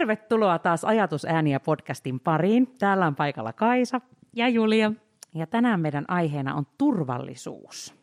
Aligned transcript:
Tervetuloa 0.00 0.58
taas 0.58 0.84
Ajatusääniä 0.84 1.60
podcastin 1.60 2.20
pariin. 2.20 2.74
Täällä 2.78 3.06
on 3.06 3.14
paikalla 3.14 3.52
Kaisa 3.52 4.00
ja 4.32 4.48
Julia. 4.48 4.92
Ja 5.34 5.46
tänään 5.46 5.80
meidän 5.80 6.04
aiheena 6.08 6.54
on 6.54 6.66
turvallisuus. 6.78 7.94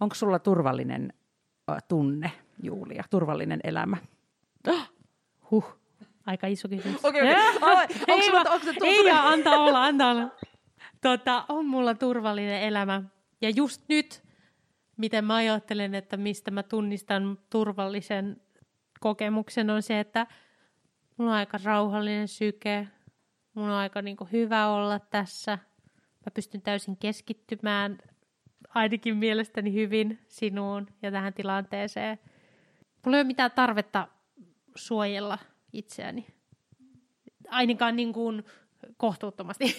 Onko 0.00 0.14
sulla 0.14 0.38
turvallinen 0.38 1.12
tunne, 1.88 2.32
Julia, 2.62 3.04
turvallinen 3.10 3.60
elämä? 3.64 3.96
Huh, 5.50 5.78
aika 6.26 6.46
iso 6.46 6.68
kysymys. 6.68 7.04
Okei, 7.04 7.22
okay, 7.22 7.42
okay. 7.72 7.86
ei, 8.08 8.22
sulla, 8.22 8.40
onko 8.40 8.64
se 8.64 8.74
ei, 8.84 9.10
antaa 9.10 9.56
olla, 9.56 9.84
antaa 9.84 10.10
olla. 10.10 10.30
Tota, 11.00 11.44
on 11.48 11.66
mulla 11.66 11.94
turvallinen 11.94 12.62
elämä. 12.62 13.02
Ja 13.40 13.50
just 13.50 13.82
nyt, 13.88 14.22
miten 14.96 15.24
mä 15.24 15.34
ajattelen, 15.34 15.94
että 15.94 16.16
mistä 16.16 16.50
mä 16.50 16.62
tunnistan 16.62 17.38
turvallisen 17.50 18.36
kokemuksen, 19.00 19.70
on 19.70 19.82
se, 19.82 20.00
että 20.00 20.26
mulla 21.16 21.30
on 21.30 21.36
aika 21.36 21.58
rauhallinen 21.64 22.28
syke, 22.28 22.88
mulla 23.54 23.68
on 23.68 23.80
aika 23.80 24.02
niin 24.02 24.16
kuin, 24.16 24.32
hyvä 24.32 24.68
olla 24.68 24.98
tässä. 24.98 25.58
Mä 26.26 26.30
pystyn 26.34 26.62
täysin 26.62 26.96
keskittymään 26.96 27.98
ainakin 28.68 29.16
mielestäni 29.16 29.72
hyvin 29.72 30.18
sinuun 30.28 30.86
ja 31.02 31.10
tähän 31.10 31.34
tilanteeseen. 31.34 32.18
Mulla 33.04 33.16
ei 33.16 33.20
ole 33.20 33.26
mitään 33.26 33.50
tarvetta 33.50 34.08
suojella 34.76 35.38
itseäni. 35.72 36.26
Ainakaan 37.48 37.96
niin 37.96 38.12
kuin 38.12 38.44
kohtuuttomasti. 38.96 39.76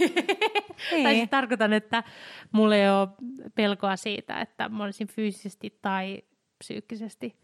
tai 1.04 1.16
siis 1.16 1.30
tarkoitan, 1.30 1.74
että 1.74 2.04
mulla 2.52 2.76
ei 2.76 2.90
ole 2.90 3.10
pelkoa 3.56 3.96
siitä, 3.96 4.42
että 4.42 4.70
mä 4.70 4.84
olisin 4.84 5.08
fyysisesti 5.08 5.80
tai 5.82 6.24
psyykkisesti 6.58 7.36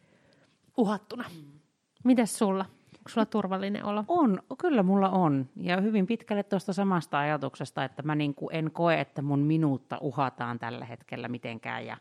uhattuna. 0.78 1.30
Mm. 1.36 1.60
Mites 2.04 2.38
sulla? 2.38 2.66
Onko 3.02 3.10
sulla 3.10 3.26
turvallinen 3.26 3.86
olo? 3.86 4.04
On, 4.08 4.40
kyllä 4.58 4.84
mulla 4.84 5.10
on. 5.10 5.50
Ja 5.56 5.82
hyvin 5.82 6.08
pitkälle 6.08 6.44
tuosta 6.44 6.74
samasta 6.74 7.20
ajatuksesta, 7.20 7.84
että 7.84 8.04
mä 8.04 8.16
niin 8.16 8.36
kuin 8.36 8.56
en 8.56 8.72
koe, 8.72 9.00
että 9.00 9.22
mun 9.22 9.40
minuutta 9.40 9.98
uhataan 10.02 10.60
tällä 10.60 10.86
hetkellä 10.86 11.28
mitenkään. 11.28 11.86
Ja, 11.86 11.98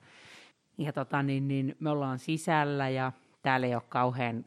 ja 0.79 0.93
tota, 0.93 1.23
niin, 1.23 1.49
niin 1.49 1.77
me 1.81 1.91
ollaan 1.91 2.19
sisällä 2.19 2.89
ja 2.89 3.13
täällä 3.43 3.67
ei 3.67 3.75
ole 3.75 3.83
kauhean 3.89 4.45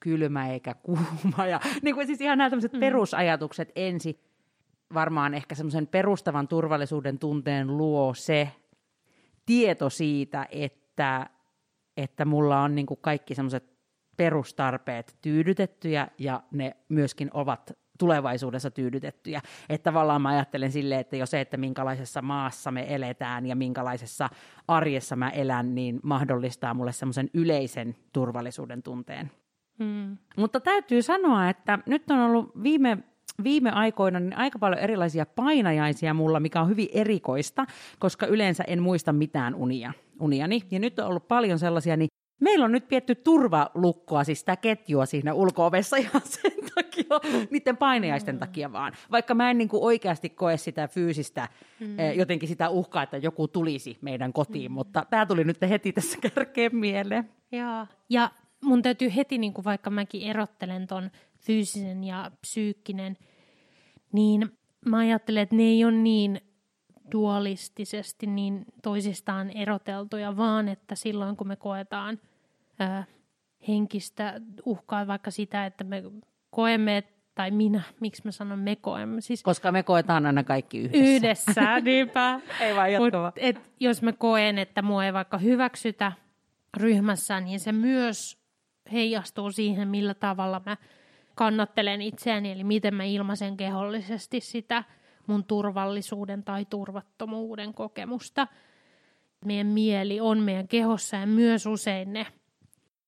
kylmä 0.00 0.48
eikä 0.48 0.74
kuuma. 0.82 1.46
Ja 1.50 1.60
niin 1.82 1.94
kuin 1.94 2.06
siis 2.06 2.20
ihan 2.20 2.38
nämä 2.38 2.50
tämmöiset 2.50 2.72
mm. 2.72 2.80
perusajatukset 2.80 3.72
ensin. 3.76 4.18
Varmaan 4.94 5.34
ehkä 5.34 5.54
semmoisen 5.54 5.86
perustavan 5.86 6.48
turvallisuuden 6.48 7.18
tunteen 7.18 7.76
luo 7.76 8.14
se 8.14 8.50
tieto 9.46 9.90
siitä, 9.90 10.46
että, 10.50 11.30
että 11.96 12.24
mulla 12.24 12.60
on 12.60 12.74
niin 12.74 12.86
kuin 12.86 13.00
kaikki 13.02 13.34
semmoiset 13.34 13.73
perustarpeet 14.16 15.16
tyydytettyjä 15.22 16.08
ja 16.18 16.42
ne 16.50 16.76
myöskin 16.88 17.30
ovat 17.34 17.72
tulevaisuudessa 17.98 18.70
tyydytettyjä. 18.70 19.40
Että 19.68 19.90
tavallaan 19.90 20.22
mä 20.22 20.28
ajattelen 20.28 20.72
silleen, 20.72 21.00
että 21.00 21.16
jo 21.16 21.26
se, 21.26 21.40
että 21.40 21.56
minkälaisessa 21.56 22.22
maassa 22.22 22.70
me 22.70 22.94
eletään 22.94 23.46
ja 23.46 23.56
minkälaisessa 23.56 24.30
arjessa 24.68 25.16
mä 25.16 25.30
elän, 25.30 25.74
niin 25.74 26.00
mahdollistaa 26.02 26.74
mulle 26.74 26.92
semmoisen 26.92 27.30
yleisen 27.34 27.96
turvallisuuden 28.12 28.82
tunteen. 28.82 29.30
Hmm. 29.78 30.16
Mutta 30.36 30.60
täytyy 30.60 31.02
sanoa, 31.02 31.48
että 31.48 31.78
nyt 31.86 32.10
on 32.10 32.18
ollut 32.18 32.62
viime 32.62 32.98
viime 33.44 33.70
aikoina 33.70 34.20
niin 34.20 34.36
aika 34.36 34.58
paljon 34.58 34.80
erilaisia 34.80 35.26
painajaisia 35.26 36.14
mulla, 36.14 36.40
mikä 36.40 36.60
on 36.60 36.68
hyvin 36.68 36.88
erikoista, 36.92 37.66
koska 37.98 38.26
yleensä 38.26 38.64
en 38.66 38.82
muista 38.82 39.12
mitään 39.12 39.54
unia, 39.54 39.92
uniani. 40.20 40.62
Ja 40.70 40.78
nyt 40.78 40.98
on 40.98 41.06
ollut 41.06 41.28
paljon 41.28 41.58
sellaisia, 41.58 41.96
niin 41.96 42.08
Meillä 42.40 42.64
on 42.64 42.72
nyt 42.72 42.88
pietty 42.88 43.14
turvalukkoa, 43.14 44.24
siis 44.24 44.40
sitä 44.40 44.56
ketjua 44.56 45.06
siinä 45.06 45.34
ulkoovessa 45.34 45.96
ihan 46.04 46.22
sen 46.24 46.52
takia, 46.74 47.20
niiden 47.50 47.76
painejaisten 47.76 48.34
mm. 48.34 48.38
takia 48.38 48.72
vaan. 48.72 48.92
Vaikka 49.10 49.34
mä 49.34 49.50
en 49.50 49.58
niin 49.58 49.68
kuin 49.68 49.82
oikeasti 49.82 50.30
koe 50.30 50.56
sitä 50.56 50.88
fyysistä, 50.88 51.48
mm. 51.80 51.98
eh, 52.00 52.16
jotenkin 52.16 52.48
sitä 52.48 52.68
uhkaa, 52.68 53.02
että 53.02 53.16
joku 53.16 53.48
tulisi 53.48 53.98
meidän 54.00 54.32
kotiin, 54.32 54.70
mm. 54.70 54.74
mutta 54.74 55.06
tämä 55.10 55.26
tuli 55.26 55.44
nyt 55.44 55.60
heti 55.60 55.92
tässä 55.92 56.18
kärkeen 56.20 56.76
mieleen. 56.76 57.30
Joo. 57.52 57.86
Ja 58.08 58.30
mun 58.64 58.82
täytyy 58.82 59.12
heti, 59.16 59.38
niin 59.38 59.54
kuin 59.54 59.64
vaikka 59.64 59.90
mäkin 59.90 60.22
erottelen 60.22 60.86
ton 60.86 61.10
fyysisen 61.38 62.04
ja 62.04 62.30
psyykkinen, 62.40 63.16
niin 64.12 64.58
mä 64.86 64.98
ajattelen, 64.98 65.42
että 65.42 65.56
ne 65.56 65.62
ei 65.62 65.84
ole 65.84 65.92
niin 65.92 66.40
dualistisesti 67.12 68.26
niin 68.26 68.64
toisistaan 68.82 69.50
eroteltuja, 69.50 70.36
vaan 70.36 70.68
että 70.68 70.94
silloin 70.94 71.36
kun 71.36 71.48
me 71.48 71.56
koetaan 71.56 72.18
ää, 72.78 73.04
henkistä 73.68 74.40
uhkaa 74.64 75.06
vaikka 75.06 75.30
sitä, 75.30 75.66
että 75.66 75.84
me 75.84 76.02
koemme, 76.50 77.04
tai 77.34 77.50
minä, 77.50 77.82
miksi 78.00 78.22
mä 78.24 78.30
sanon 78.30 78.58
me 78.58 78.76
koemme. 78.76 79.20
Siis 79.20 79.42
Koska 79.42 79.72
me 79.72 79.82
koetaan 79.82 80.26
aina 80.26 80.44
kaikki 80.44 80.78
yhdessä. 80.78 80.98
Yhdessä, 80.98 81.80
niinpä. 81.80 82.40
ei 82.60 82.76
vaan 82.76 82.92
jatkava. 82.92 83.26
Mut, 83.26 83.34
et, 83.36 83.60
jos 83.80 84.02
mä 84.02 84.12
koen, 84.12 84.58
että 84.58 84.82
mua 84.82 85.04
ei 85.04 85.12
vaikka 85.12 85.38
hyväksytä 85.38 86.12
ryhmässä, 86.76 87.40
niin 87.40 87.60
se 87.60 87.72
myös 87.72 88.44
heijastuu 88.92 89.50
siihen, 89.50 89.88
millä 89.88 90.14
tavalla 90.14 90.62
mä 90.66 90.76
kannattelen 91.34 92.02
itseäni, 92.02 92.52
eli 92.52 92.64
miten 92.64 92.94
mä 92.94 93.04
ilmaisen 93.04 93.56
kehollisesti 93.56 94.40
sitä 94.40 94.84
mun 95.26 95.44
turvallisuuden 95.44 96.44
tai 96.44 96.64
turvattomuuden 96.64 97.74
kokemusta. 97.74 98.46
Meidän 99.44 99.66
mieli 99.66 100.20
on 100.20 100.38
meidän 100.38 100.68
kehossa 100.68 101.16
ja 101.16 101.26
myös 101.26 101.66
usein 101.66 102.12
ne 102.12 102.26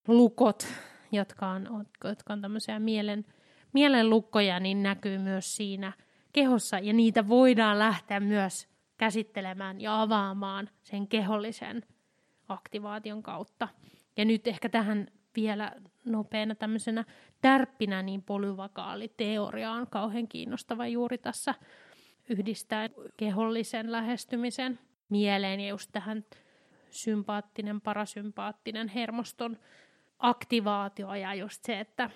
lukot, 0.06 0.66
jotka 1.12 1.48
on, 1.48 1.86
jotka 2.04 2.32
on 2.32 2.40
tämmöisiä 2.40 2.78
mielen, 2.78 3.24
mielen 3.72 4.10
lukkoja, 4.10 4.60
niin 4.60 4.82
näkyy 4.82 5.18
myös 5.18 5.56
siinä 5.56 5.92
kehossa 6.32 6.78
ja 6.78 6.92
niitä 6.92 7.28
voidaan 7.28 7.78
lähteä 7.78 8.20
myös 8.20 8.68
käsittelemään 8.96 9.80
ja 9.80 10.02
avaamaan 10.02 10.70
sen 10.82 11.08
kehollisen 11.08 11.82
aktivaation 12.48 13.22
kautta. 13.22 13.68
Ja 14.16 14.24
nyt 14.24 14.46
ehkä 14.46 14.68
tähän 14.68 15.08
vielä 15.36 15.72
nopeana 16.04 16.54
tämmöisenä 16.54 17.04
tärppinä, 17.40 18.02
niin 18.02 18.22
polyvakaali 18.22 19.12
teoria 19.16 19.72
on 19.72 19.86
kauhean 19.86 20.28
kiinnostava 20.28 20.86
juuri 20.86 21.18
tässä 21.18 21.54
yhdistää 22.28 22.88
kehollisen 23.16 23.92
lähestymisen 23.92 24.78
mieleen 25.08 25.60
ja 25.60 25.68
just 25.68 25.90
tähän 25.92 26.24
sympaattinen, 26.90 27.80
parasympaattinen 27.80 28.88
hermoston 28.88 29.58
aktivaatio 30.18 31.14
ja 31.14 31.34
just 31.34 31.64
se, 31.64 31.80
että 31.80 32.10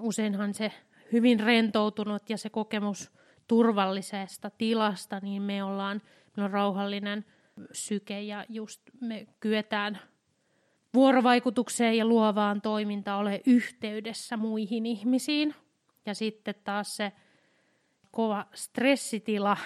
useinhan 0.00 0.54
se 0.54 0.72
hyvin 1.12 1.40
rentoutunut 1.40 2.30
ja 2.30 2.38
se 2.38 2.50
kokemus 2.50 3.12
turvallisesta 3.46 4.50
tilasta, 4.50 5.20
niin 5.22 5.42
me 5.42 5.64
ollaan, 5.64 6.02
meillä 6.36 6.44
on 6.44 6.50
rauhallinen 6.50 7.24
syke 7.72 8.20
ja 8.20 8.44
just 8.48 8.82
me 9.00 9.26
kyetään 9.40 9.98
vuorovaikutukseen 10.94 11.96
ja 11.96 12.04
luovaan 12.04 12.60
toimintaan 12.60 13.20
ole 13.20 13.40
yhteydessä 13.46 14.36
muihin 14.36 14.86
ihmisiin. 14.86 15.54
Ja 16.06 16.14
sitten 16.14 16.54
taas 16.64 16.96
se 16.96 17.12
kova 18.10 18.46
stressitila, 18.54 19.56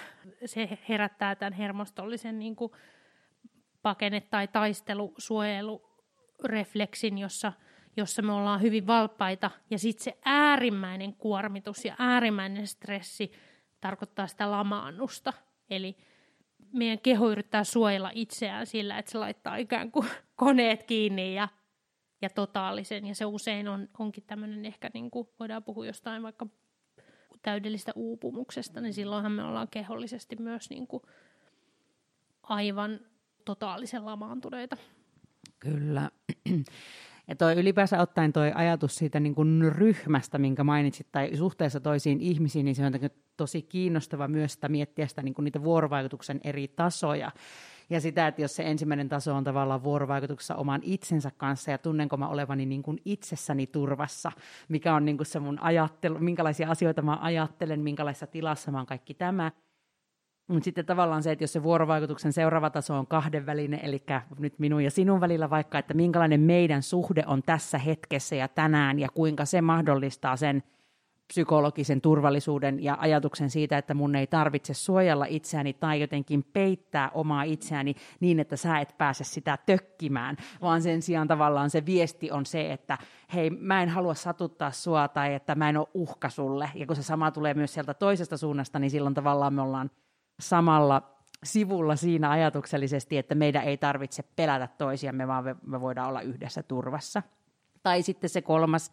se 0.44 0.78
herättää 0.88 1.34
tämän 1.34 1.52
hermostollisen 1.52 2.38
niin 2.38 2.56
kuin 2.56 2.72
pakene- 3.82 4.20
tai 4.20 4.48
taistelusuojelurefleksin, 6.34 7.18
jossa, 7.18 7.52
jossa 7.96 8.22
me 8.22 8.32
ollaan 8.32 8.62
hyvin 8.62 8.86
valppaita. 8.86 9.50
Ja 9.70 9.78
sitten 9.78 10.04
se 10.04 10.18
äärimmäinen 10.24 11.14
kuormitus 11.14 11.84
ja 11.84 11.94
äärimmäinen 11.98 12.66
stressi 12.66 13.32
tarkoittaa 13.80 14.26
sitä 14.26 14.50
lamaannusta. 14.50 15.32
Eli 15.70 15.96
meidän 16.72 16.98
keho 16.98 17.30
yrittää 17.30 17.64
suojella 17.64 18.10
itseään 18.14 18.66
sillä, 18.66 18.98
että 18.98 19.12
se 19.12 19.18
laittaa 19.18 19.56
ikään 19.56 19.90
kuin 19.90 20.08
koneet 20.36 20.82
kiinni 20.82 21.34
ja, 21.34 21.48
ja 22.22 22.30
totaalisen. 22.30 23.06
Ja 23.06 23.14
se 23.14 23.24
usein 23.24 23.68
on, 23.68 23.88
onkin 23.98 24.24
tämmöinen 24.26 24.64
ehkä, 24.64 24.90
niin 24.94 25.10
kuin 25.10 25.28
voidaan 25.38 25.64
puhua 25.64 25.86
jostain 25.86 26.22
vaikka 26.22 26.46
täydellistä 27.42 27.92
uupumuksesta, 27.94 28.80
niin 28.80 28.94
silloinhan 28.94 29.32
me 29.32 29.44
ollaan 29.44 29.68
kehollisesti 29.68 30.36
myös 30.36 30.70
niin 30.70 30.86
kuin 30.86 31.02
aivan 32.42 33.00
totaalisen 33.44 34.04
lamaantuneita. 34.04 34.76
Kyllä. 35.60 36.10
Ja 37.28 37.36
toi 37.36 37.54
ylipäänsä 37.54 38.00
ottaen 38.00 38.32
toi 38.32 38.52
ajatus 38.54 38.96
siitä 38.96 39.20
niin 39.20 39.34
kuin 39.34 39.72
ryhmästä, 39.72 40.38
minkä 40.38 40.64
mainitsit, 40.64 41.06
tai 41.12 41.36
suhteessa 41.36 41.80
toisiin 41.80 42.20
ihmisiin, 42.20 42.64
niin 42.64 42.74
se 42.74 42.86
on 42.86 42.92
tosi 43.36 43.62
kiinnostava 43.62 44.28
myös 44.28 44.52
sitä 44.52 44.68
miettiä 44.68 45.06
sitä, 45.06 45.22
niin 45.22 45.34
kuin 45.34 45.44
niitä 45.44 45.62
vuorovaikutuksen 45.62 46.40
eri 46.44 46.68
tasoja. 46.68 47.30
Ja 47.90 48.00
sitä, 48.00 48.26
että 48.26 48.42
jos 48.42 48.56
se 48.56 48.62
ensimmäinen 48.62 49.08
taso 49.08 49.34
on 49.34 49.44
tavallaan 49.44 49.84
vuorovaikutuksessa 49.84 50.54
oman 50.54 50.80
itsensä 50.84 51.30
kanssa 51.36 51.70
ja 51.70 51.78
tunnenko 51.78 52.16
mä 52.16 52.28
olevani 52.28 52.66
niin 52.66 52.82
kuin 52.82 52.98
itsessäni 53.04 53.66
turvassa, 53.66 54.32
mikä 54.68 54.94
on 54.94 55.04
niin 55.04 55.16
kuin 55.16 55.26
se 55.26 55.40
mun 55.40 55.58
ajattelu, 55.58 56.18
minkälaisia 56.18 56.70
asioita 56.70 57.02
mä 57.02 57.18
ajattelen, 57.20 57.80
minkälaisessa 57.80 58.26
tilassa 58.26 58.70
mä 58.70 58.78
oon 58.78 58.86
kaikki 58.86 59.14
tämä. 59.14 59.52
Mutta 60.46 60.64
sitten 60.64 60.86
tavallaan 60.86 61.22
se, 61.22 61.32
että 61.32 61.44
jos 61.44 61.52
se 61.52 61.62
vuorovaikutuksen 61.62 62.32
seuraava 62.32 62.70
taso 62.70 62.98
on 62.98 63.06
kahdenvälinen, 63.06 63.80
eli 63.82 64.02
nyt 64.38 64.58
minun 64.58 64.84
ja 64.84 64.90
sinun 64.90 65.20
välillä 65.20 65.50
vaikka, 65.50 65.78
että 65.78 65.94
minkälainen 65.94 66.40
meidän 66.40 66.82
suhde 66.82 67.24
on 67.26 67.42
tässä 67.42 67.78
hetkessä 67.78 68.36
ja 68.36 68.48
tänään 68.48 68.98
ja 68.98 69.08
kuinka 69.14 69.44
se 69.44 69.60
mahdollistaa 69.60 70.36
sen 70.36 70.62
psykologisen 71.26 72.00
turvallisuuden 72.00 72.82
ja 72.82 72.96
ajatuksen 73.00 73.50
siitä, 73.50 73.78
että 73.78 73.94
mun 73.94 74.16
ei 74.16 74.26
tarvitse 74.26 74.74
suojella 74.74 75.24
itseäni 75.28 75.72
tai 75.72 76.00
jotenkin 76.00 76.44
peittää 76.52 77.10
omaa 77.14 77.42
itseäni 77.42 77.94
niin, 78.20 78.40
että 78.40 78.56
sä 78.56 78.78
et 78.78 78.94
pääse 78.98 79.24
sitä 79.24 79.58
tökkimään, 79.66 80.36
vaan 80.62 80.82
sen 80.82 81.02
sijaan 81.02 81.28
tavallaan 81.28 81.70
se 81.70 81.86
viesti 81.86 82.30
on 82.30 82.46
se, 82.46 82.72
että 82.72 82.98
hei, 83.34 83.50
mä 83.50 83.82
en 83.82 83.88
halua 83.88 84.14
satuttaa 84.14 84.70
sua 84.70 85.08
tai 85.08 85.34
että 85.34 85.54
mä 85.54 85.68
en 85.68 85.76
ole 85.76 85.88
uhka 85.94 86.28
sulle. 86.28 86.70
Ja 86.74 86.86
kun 86.86 86.96
se 86.96 87.02
sama 87.02 87.30
tulee 87.30 87.54
myös 87.54 87.74
sieltä 87.74 87.94
toisesta 87.94 88.36
suunnasta, 88.36 88.78
niin 88.78 88.90
silloin 88.90 89.14
tavallaan 89.14 89.54
me 89.54 89.62
ollaan 89.62 89.90
samalla 90.40 91.02
sivulla 91.44 91.96
siinä 91.96 92.30
ajatuksellisesti, 92.30 93.18
että 93.18 93.34
meidän 93.34 93.64
ei 93.64 93.76
tarvitse 93.76 94.22
pelätä 94.36 94.68
toisiamme, 94.78 95.28
vaan 95.28 95.44
me 95.66 95.80
voidaan 95.80 96.08
olla 96.08 96.20
yhdessä 96.20 96.62
turvassa. 96.62 97.22
Tai 97.82 98.02
sitten 98.02 98.30
se 98.30 98.42
kolmas 98.42 98.92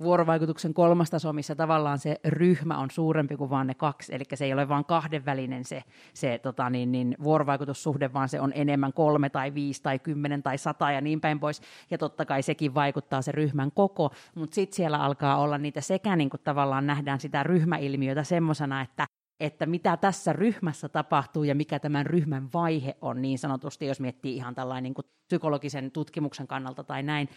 vuorovaikutuksen 0.00 0.74
kolmas 0.74 1.10
taso, 1.10 1.32
missä 1.32 1.54
tavallaan 1.54 1.98
se 1.98 2.20
ryhmä 2.24 2.78
on 2.78 2.90
suurempi 2.90 3.36
kuin 3.36 3.50
vain 3.50 3.66
ne 3.66 3.74
kaksi, 3.74 4.14
eli 4.14 4.24
se 4.34 4.44
ei 4.44 4.52
ole 4.52 4.68
vain 4.68 4.84
kahdenvälinen 4.84 5.64
se, 5.64 5.82
se 6.14 6.38
tota 6.42 6.70
niin, 6.70 6.92
niin, 6.92 7.16
vuorovaikutussuhde, 7.22 8.12
vaan 8.12 8.28
se 8.28 8.40
on 8.40 8.52
enemmän 8.54 8.92
kolme 8.92 9.30
tai 9.30 9.54
viisi 9.54 9.82
tai 9.82 9.98
kymmenen 9.98 10.42
tai 10.42 10.58
sata 10.58 10.90
ja 10.90 11.00
niin 11.00 11.20
päin 11.20 11.40
pois, 11.40 11.62
ja 11.90 11.98
totta 11.98 12.24
kai 12.24 12.42
sekin 12.42 12.74
vaikuttaa 12.74 13.22
se 13.22 13.32
ryhmän 13.32 13.72
koko, 13.72 14.10
mutta 14.34 14.54
sitten 14.54 14.76
siellä 14.76 14.98
alkaa 14.98 15.38
olla 15.38 15.58
niitä 15.58 15.80
sekä 15.80 16.16
niin 16.16 16.30
kuin 16.30 16.40
tavallaan 16.44 16.86
nähdään 16.86 17.20
sitä 17.20 17.42
ryhmäilmiötä 17.42 18.24
semmoisena, 18.24 18.80
että 18.80 19.06
että 19.40 19.66
mitä 19.66 19.96
tässä 19.96 20.32
ryhmässä 20.32 20.88
tapahtuu 20.88 21.44
ja 21.44 21.54
mikä 21.54 21.78
tämän 21.78 22.06
ryhmän 22.06 22.48
vaihe 22.54 22.96
on 23.00 23.22
niin 23.22 23.38
sanotusti, 23.38 23.86
jos 23.86 24.00
miettii 24.00 24.36
ihan 24.36 24.54
tällainen 24.54 24.82
niin 24.82 24.94
kuin 24.94 25.06
psykologisen 25.26 25.90
tutkimuksen 25.90 26.46
kannalta 26.46 26.84
tai 26.84 27.02
näin, 27.02 27.28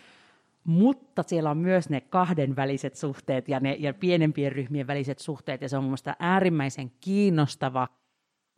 mutta 0.64 1.24
siellä 1.24 1.52
on 1.52 1.58
myös 1.58 1.90
ne 1.90 2.02
kahdenväliset 2.02 2.96
suhteet 2.96 3.50
ja 3.50 3.60
ne 3.60 3.76
ja 3.80 3.94
pienempien 3.94 4.52
ryhmien 4.52 4.88
väliset 4.88 5.20
suhteet, 5.20 5.62
ja 5.62 5.70
se 5.70 5.78
on 5.78 5.84
mun 5.84 5.90
mielestä 5.90 6.16
äärimmäisen 6.20 6.92
kiinnostava 7.02 7.88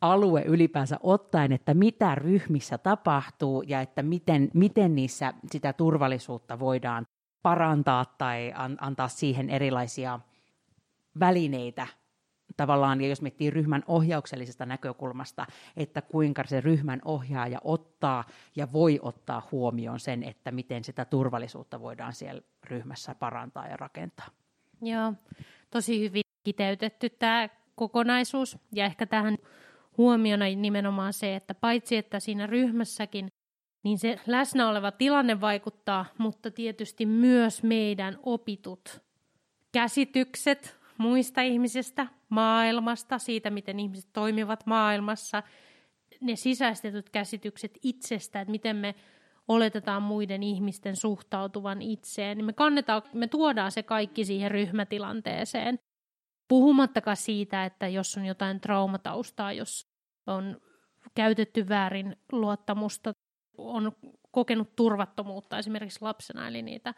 alue 0.00 0.42
ylipäänsä 0.42 0.98
ottaen, 1.02 1.52
että 1.52 1.74
mitä 1.74 2.14
ryhmissä 2.14 2.78
tapahtuu 2.78 3.62
ja 3.62 3.80
että 3.80 4.02
miten, 4.02 4.50
miten 4.54 4.94
niissä 4.94 5.32
sitä 5.50 5.72
turvallisuutta 5.72 6.58
voidaan 6.58 7.06
parantaa 7.42 8.04
tai 8.18 8.52
an, 8.56 8.76
antaa 8.80 9.08
siihen 9.08 9.50
erilaisia 9.50 10.20
välineitä 11.20 11.86
tavallaan, 12.56 13.00
ja 13.00 13.08
jos 13.08 13.22
miettii 13.22 13.50
ryhmän 13.50 13.82
ohjauksellisesta 13.86 14.66
näkökulmasta, 14.66 15.46
että 15.76 16.02
kuinka 16.02 16.44
se 16.46 16.60
ryhmän 16.60 17.00
ohjaaja 17.04 17.58
ottaa 17.64 18.24
ja 18.56 18.72
voi 18.72 18.98
ottaa 19.02 19.48
huomioon 19.52 20.00
sen, 20.00 20.22
että 20.22 20.50
miten 20.50 20.84
sitä 20.84 21.04
turvallisuutta 21.04 21.80
voidaan 21.80 22.12
siellä 22.12 22.42
ryhmässä 22.64 23.14
parantaa 23.14 23.66
ja 23.66 23.76
rakentaa. 23.76 24.28
Joo, 24.82 25.12
tosi 25.70 26.00
hyvin 26.00 26.22
kiteytetty 26.44 27.10
tämä 27.10 27.48
kokonaisuus, 27.74 28.58
ja 28.72 28.84
ehkä 28.84 29.06
tähän 29.06 29.38
huomiona 29.98 30.44
nimenomaan 30.44 31.12
se, 31.12 31.36
että 31.36 31.54
paitsi 31.54 31.96
että 31.96 32.20
siinä 32.20 32.46
ryhmässäkin 32.46 33.28
niin 33.82 33.98
se 33.98 34.20
läsnä 34.26 34.68
oleva 34.68 34.90
tilanne 34.90 35.40
vaikuttaa, 35.40 36.06
mutta 36.18 36.50
tietysti 36.50 37.06
myös 37.06 37.62
meidän 37.62 38.18
opitut 38.22 39.02
käsitykset 39.72 40.78
muista 40.98 41.40
ihmisistä, 41.40 42.06
maailmasta, 42.32 43.18
siitä 43.18 43.50
miten 43.50 43.80
ihmiset 43.80 44.10
toimivat 44.12 44.66
maailmassa, 44.66 45.42
ne 46.20 46.36
sisäistetyt 46.36 47.10
käsitykset 47.10 47.78
itsestä, 47.82 48.40
että 48.40 48.50
miten 48.50 48.76
me 48.76 48.94
oletetaan 49.48 50.02
muiden 50.02 50.42
ihmisten 50.42 50.96
suhtautuvan 50.96 51.82
itseen, 51.82 52.36
niin 52.36 52.44
me, 52.44 52.52
kannetaan, 52.52 53.02
me 53.12 53.28
tuodaan 53.28 53.72
se 53.72 53.82
kaikki 53.82 54.24
siihen 54.24 54.50
ryhmätilanteeseen. 54.50 55.78
Puhumattakaan 56.48 57.16
siitä, 57.16 57.64
että 57.64 57.88
jos 57.88 58.16
on 58.16 58.26
jotain 58.26 58.60
traumataustaa, 58.60 59.52
jos 59.52 59.86
on 60.26 60.60
käytetty 61.14 61.68
väärin 61.68 62.16
luottamusta, 62.32 63.12
on 63.58 63.92
kokenut 64.30 64.76
turvattomuutta 64.76 65.58
esimerkiksi 65.58 66.02
lapsena, 66.02 66.48
eli 66.48 66.62
niitä 66.62 66.94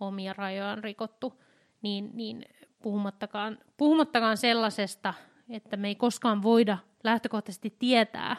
omia 0.00 0.32
rajoja 0.32 0.70
on 0.70 0.84
rikottu, 0.84 1.42
niin, 1.82 2.10
niin 2.14 2.42
puhumattakaan, 2.82 3.58
puhumattakaan 3.76 4.36
sellaisesta, 4.36 5.14
että 5.48 5.76
me 5.76 5.88
ei 5.88 5.94
koskaan 5.94 6.42
voida 6.42 6.78
lähtökohtaisesti 7.04 7.74
tietää 7.78 8.36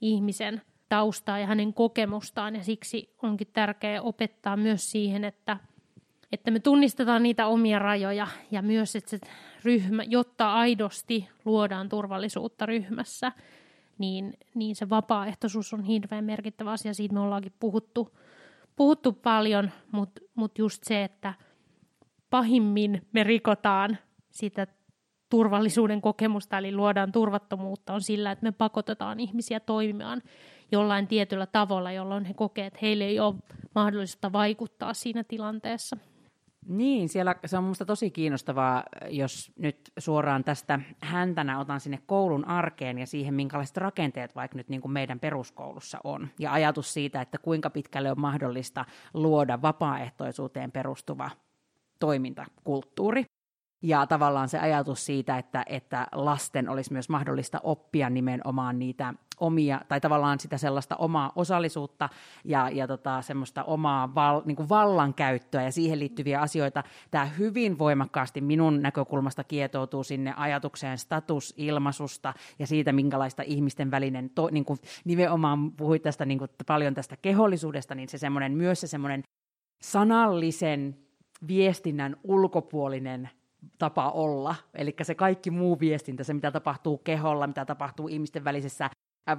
ihmisen 0.00 0.62
taustaa 0.88 1.38
ja 1.38 1.46
hänen 1.46 1.74
kokemustaan, 1.74 2.56
ja 2.56 2.64
siksi 2.64 3.14
onkin 3.22 3.48
tärkeää 3.52 4.02
opettaa 4.02 4.56
myös 4.56 4.90
siihen, 4.90 5.24
että, 5.24 5.56
että 6.32 6.50
me 6.50 6.60
tunnistetaan 6.60 7.22
niitä 7.22 7.46
omia 7.46 7.78
rajoja, 7.78 8.26
ja 8.50 8.62
myös, 8.62 8.96
että 8.96 9.10
se 9.10 9.18
ryhmä, 9.64 10.02
jotta 10.02 10.54
aidosti 10.54 11.28
luodaan 11.44 11.88
turvallisuutta 11.88 12.66
ryhmässä, 12.66 13.32
niin, 13.98 14.34
niin 14.54 14.76
se 14.76 14.88
vapaaehtoisuus 14.88 15.74
on 15.74 15.82
hirveän 15.82 16.24
merkittävä 16.24 16.70
asia, 16.70 16.94
siitä 16.94 17.14
me 17.14 17.20
ollaankin 17.20 17.52
puhuttu, 17.60 18.18
puhuttu 18.76 19.12
paljon, 19.12 19.70
mutta 19.92 20.20
mut 20.34 20.58
just 20.58 20.84
se, 20.84 21.04
että– 21.04 21.34
pahimmin 22.30 23.06
me 23.12 23.24
rikotaan 23.24 23.98
sitä 24.30 24.66
turvallisuuden 25.30 26.00
kokemusta, 26.00 26.58
eli 26.58 26.74
luodaan 26.74 27.12
turvattomuutta, 27.12 27.94
on 27.94 28.02
sillä, 28.02 28.32
että 28.32 28.42
me 28.42 28.52
pakotetaan 28.52 29.20
ihmisiä 29.20 29.60
toimimaan 29.60 30.22
jollain 30.72 31.06
tietyllä 31.06 31.46
tavalla, 31.46 31.92
jolloin 31.92 32.24
he 32.24 32.34
kokevat, 32.34 32.66
että 32.66 32.78
heille 32.82 33.04
ei 33.04 33.20
ole 33.20 33.34
mahdollista 33.74 34.32
vaikuttaa 34.32 34.94
siinä 34.94 35.24
tilanteessa. 35.24 35.96
Niin, 36.68 37.08
siellä 37.08 37.34
se 37.46 37.58
on 37.58 37.64
minusta 37.64 37.84
tosi 37.84 38.10
kiinnostavaa, 38.10 38.84
jos 39.10 39.52
nyt 39.58 39.92
suoraan 39.98 40.44
tästä 40.44 40.80
häntänä 41.00 41.60
otan 41.60 41.80
sinne 41.80 41.98
koulun 42.06 42.48
arkeen 42.48 42.98
ja 42.98 43.06
siihen, 43.06 43.34
minkälaiset 43.34 43.76
rakenteet 43.76 44.34
vaikka 44.34 44.56
nyt 44.56 44.68
niin 44.68 44.80
kuin 44.80 44.92
meidän 44.92 45.20
peruskoulussa 45.20 45.98
on. 46.04 46.28
Ja 46.38 46.52
ajatus 46.52 46.94
siitä, 46.94 47.20
että 47.20 47.38
kuinka 47.38 47.70
pitkälle 47.70 48.10
on 48.10 48.20
mahdollista 48.20 48.84
luoda 49.14 49.62
vapaaehtoisuuteen 49.62 50.72
perustuva 50.72 51.30
toimintakulttuuri. 51.98 53.24
Ja 53.82 54.06
tavallaan 54.06 54.48
se 54.48 54.58
ajatus 54.58 55.06
siitä, 55.06 55.38
että, 55.38 55.64
että 55.66 56.06
lasten 56.12 56.68
olisi 56.68 56.92
myös 56.92 57.08
mahdollista 57.08 57.60
oppia 57.62 58.10
nimenomaan 58.10 58.78
niitä 58.78 59.14
omia, 59.40 59.80
tai 59.88 60.00
tavallaan 60.00 60.40
sitä 60.40 60.58
sellaista 60.58 60.96
omaa 60.96 61.32
osallisuutta 61.36 62.08
ja, 62.44 62.70
ja 62.70 62.86
tota, 62.86 63.22
semmoista 63.22 63.64
omaa 63.64 64.14
val, 64.14 64.42
niin 64.44 64.56
kuin 64.56 64.68
vallankäyttöä 64.68 65.62
ja 65.62 65.72
siihen 65.72 65.98
liittyviä 65.98 66.40
asioita. 66.40 66.82
Tämä 67.10 67.24
hyvin 67.24 67.78
voimakkaasti 67.78 68.40
minun 68.40 68.82
näkökulmasta 68.82 69.44
kietoutuu 69.44 70.04
sinne 70.04 70.34
ajatukseen 70.36 70.98
statusilmaisusta 70.98 72.34
ja 72.58 72.66
siitä, 72.66 72.92
minkälaista 72.92 73.42
ihmisten 73.42 73.90
välinen, 73.90 74.30
to, 74.30 74.48
niin 74.50 74.64
kuin 74.64 74.78
nimenomaan 75.04 75.72
puhuit 75.72 76.02
tästä 76.02 76.24
niin 76.24 76.38
kuin 76.38 76.50
paljon 76.66 76.94
tästä 76.94 77.16
kehollisuudesta, 77.16 77.94
niin 77.94 78.08
se 78.08 78.18
semmoinen, 78.18 78.52
myös 78.52 78.80
se 78.80 78.86
semmoinen 78.86 79.22
sanallisen 79.82 81.05
viestinnän 81.48 82.16
ulkopuolinen 82.24 83.30
tapa 83.78 84.10
olla, 84.10 84.54
eli 84.74 84.94
se 85.02 85.14
kaikki 85.14 85.50
muu 85.50 85.80
viestintä, 85.80 86.24
se 86.24 86.34
mitä 86.34 86.50
tapahtuu 86.50 86.98
keholla, 86.98 87.46
mitä 87.46 87.64
tapahtuu 87.64 88.08
ihmisten 88.08 88.44
välisessä 88.44 88.90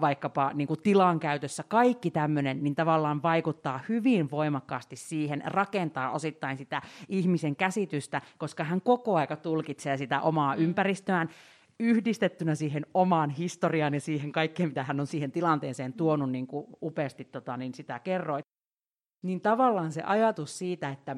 vaikkapa 0.01 0.51
niin 0.53 0.67
kuin 0.67 0.81
tilan 0.81 1.19
käytössä, 1.19 1.63
kaikki 1.67 2.11
tämmöinen, 2.11 2.63
niin 2.63 2.75
tavallaan 2.75 3.23
vaikuttaa 3.23 3.79
hyvin 3.89 4.31
voimakkaasti 4.31 4.95
siihen, 4.95 5.43
rakentaa 5.45 6.11
osittain 6.11 6.57
sitä 6.57 6.81
ihmisen 7.09 7.55
käsitystä, 7.55 8.21
koska 8.37 8.63
hän 8.63 8.81
koko 8.81 9.15
aika 9.15 9.35
tulkitsee 9.35 9.97
sitä 9.97 10.21
omaa 10.21 10.55
mm. 10.55 10.63
ympäristöään, 10.63 11.29
yhdistettynä 11.79 12.55
siihen 12.55 12.85
omaan 12.93 13.29
historiaan 13.29 13.93
ja 13.93 14.01
siihen 14.01 14.31
kaikkeen, 14.31 14.69
mitä 14.69 14.83
hän 14.83 14.99
on 14.99 15.07
siihen 15.07 15.31
tilanteeseen 15.31 15.93
tuonut, 15.93 16.31
niin 16.31 16.47
kuin 16.47 16.67
upeasti 16.81 17.25
tota, 17.25 17.57
niin 17.57 17.73
sitä 17.73 17.99
kerroit. 17.99 18.45
Niin 19.21 19.41
tavallaan 19.41 19.91
se 19.91 20.01
ajatus 20.01 20.57
siitä, 20.57 20.89
että 20.89 21.17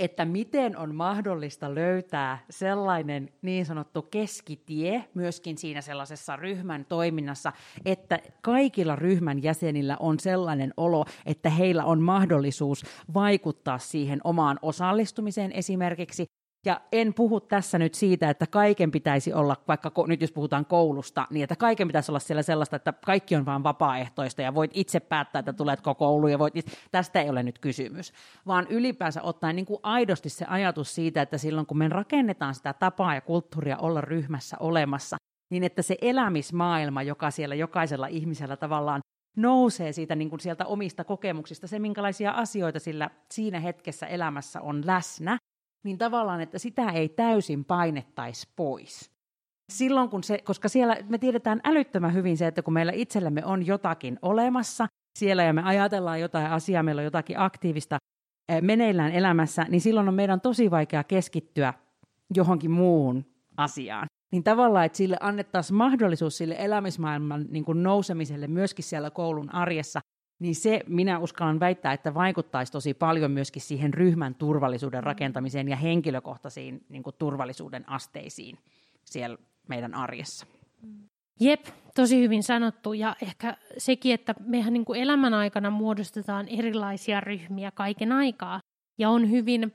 että 0.00 0.24
miten 0.24 0.76
on 0.76 0.94
mahdollista 0.94 1.74
löytää 1.74 2.38
sellainen 2.50 3.28
niin 3.42 3.66
sanottu 3.66 4.02
keskitie 4.02 5.04
myöskin 5.14 5.58
siinä 5.58 5.80
sellaisessa 5.80 6.36
ryhmän 6.36 6.84
toiminnassa, 6.84 7.52
että 7.84 8.18
kaikilla 8.42 8.96
ryhmän 8.96 9.42
jäsenillä 9.42 9.96
on 10.00 10.20
sellainen 10.20 10.74
olo, 10.76 11.04
että 11.26 11.50
heillä 11.50 11.84
on 11.84 12.00
mahdollisuus 12.00 12.84
vaikuttaa 13.14 13.78
siihen 13.78 14.20
omaan 14.24 14.58
osallistumiseen 14.62 15.52
esimerkiksi, 15.52 16.24
ja 16.66 16.80
en 16.92 17.14
puhu 17.14 17.40
tässä 17.40 17.78
nyt 17.78 17.94
siitä, 17.94 18.30
että 18.30 18.46
kaiken 18.46 18.90
pitäisi 18.90 19.32
olla, 19.32 19.56
vaikka 19.68 19.92
nyt 20.06 20.20
jos 20.20 20.32
puhutaan 20.32 20.66
koulusta, 20.66 21.26
niin 21.30 21.42
että 21.42 21.56
kaiken 21.56 21.86
pitäisi 21.86 22.10
olla 22.10 22.18
siellä 22.18 22.42
sellaista, 22.42 22.76
että 22.76 22.92
kaikki 23.06 23.36
on 23.36 23.46
vain 23.46 23.62
vapaaehtoista 23.62 24.42
ja 24.42 24.54
voit 24.54 24.70
itse 24.74 25.00
päättää, 25.00 25.40
että 25.40 25.52
tuletko 25.52 25.94
kouluun 25.94 26.32
ja 26.32 26.38
voit 26.38 26.56
itse, 26.56 26.76
tästä 26.90 27.20
ei 27.20 27.30
ole 27.30 27.42
nyt 27.42 27.58
kysymys. 27.58 28.12
Vaan 28.46 28.66
ylipäänsä 28.70 29.22
ottaen 29.22 29.56
niin 29.56 29.66
kuin 29.66 29.80
aidosti 29.82 30.28
se 30.28 30.44
ajatus 30.44 30.94
siitä, 30.94 31.22
että 31.22 31.38
silloin 31.38 31.66
kun 31.66 31.78
me 31.78 31.88
rakennetaan 31.88 32.54
sitä 32.54 32.72
tapaa 32.72 33.14
ja 33.14 33.20
kulttuuria 33.20 33.78
olla 33.78 34.00
ryhmässä 34.00 34.56
olemassa, 34.60 35.16
niin 35.50 35.64
että 35.64 35.82
se 35.82 35.96
elämismaailma, 36.00 37.02
joka 37.02 37.30
siellä 37.30 37.54
jokaisella 37.54 38.06
ihmisellä 38.06 38.56
tavallaan 38.56 39.00
nousee 39.36 39.92
siitä 39.92 40.14
niin 40.14 40.30
kuin 40.30 40.40
sieltä 40.40 40.66
omista 40.66 41.04
kokemuksista, 41.04 41.66
se 41.66 41.78
minkälaisia 41.78 42.30
asioita 42.30 42.78
sillä 42.80 43.10
siinä 43.30 43.60
hetkessä 43.60 44.06
elämässä 44.06 44.60
on 44.60 44.86
läsnä, 44.86 45.38
niin 45.82 45.98
tavallaan, 45.98 46.40
että 46.40 46.58
sitä 46.58 46.90
ei 46.90 47.08
täysin 47.08 47.64
painettaisi 47.64 48.48
pois. 48.56 49.10
Silloin 49.72 50.10
kun 50.10 50.24
se, 50.24 50.38
koska 50.38 50.68
siellä 50.68 50.96
me 51.08 51.18
tiedetään 51.18 51.60
älyttömän 51.64 52.14
hyvin 52.14 52.36
se, 52.36 52.46
että 52.46 52.62
kun 52.62 52.74
meillä 52.74 52.92
itsellämme 52.92 53.44
on 53.44 53.66
jotakin 53.66 54.18
olemassa 54.22 54.86
siellä 55.18 55.42
ja 55.42 55.52
me 55.52 55.62
ajatellaan 55.62 56.20
jotain 56.20 56.46
asiaa, 56.46 56.82
meillä 56.82 57.00
on 57.00 57.04
jotakin 57.04 57.38
aktiivista 57.38 57.98
eh, 58.48 58.62
meneillään 58.62 59.12
elämässä, 59.12 59.66
niin 59.68 59.80
silloin 59.80 60.08
on 60.08 60.14
meidän 60.14 60.40
tosi 60.40 60.70
vaikea 60.70 61.04
keskittyä 61.04 61.74
johonkin 62.34 62.70
muuhun 62.70 63.26
asiaan. 63.56 64.06
Niin 64.32 64.44
tavallaan, 64.44 64.86
että 64.86 64.98
sille 64.98 65.16
annettaisiin 65.20 65.76
mahdollisuus 65.76 66.38
sille 66.38 66.56
elämismaailman 66.58 67.46
niin 67.48 67.64
kuin 67.64 67.82
nousemiselle 67.82 68.46
myöskin 68.46 68.84
siellä 68.84 69.10
koulun 69.10 69.54
arjessa, 69.54 70.00
niin 70.40 70.54
se 70.54 70.80
minä 70.86 71.18
uskallan 71.18 71.60
väittää, 71.60 71.92
että 71.92 72.14
vaikuttaisi 72.14 72.72
tosi 72.72 72.94
paljon 72.94 73.30
myöskin 73.30 73.62
siihen 73.62 73.94
ryhmän 73.94 74.34
turvallisuuden 74.34 75.02
rakentamiseen 75.02 75.68
ja 75.68 75.76
henkilökohtaisiin 75.76 76.84
niin 76.88 77.02
kuin 77.02 77.16
turvallisuuden 77.18 77.88
asteisiin 77.88 78.58
siellä 79.04 79.38
meidän 79.68 79.94
arjessa. 79.94 80.46
Jep, 81.40 81.66
tosi 81.94 82.22
hyvin 82.22 82.42
sanottu. 82.42 82.92
Ja 82.92 83.16
ehkä 83.22 83.56
sekin, 83.78 84.14
että 84.14 84.34
mehän 84.40 84.72
niin 84.72 84.84
kuin 84.84 85.00
elämän 85.00 85.34
aikana 85.34 85.70
muodostetaan 85.70 86.48
erilaisia 86.48 87.20
ryhmiä 87.20 87.70
kaiken 87.70 88.12
aikaa. 88.12 88.60
Ja 88.98 89.10
on 89.10 89.30
hyvin 89.30 89.72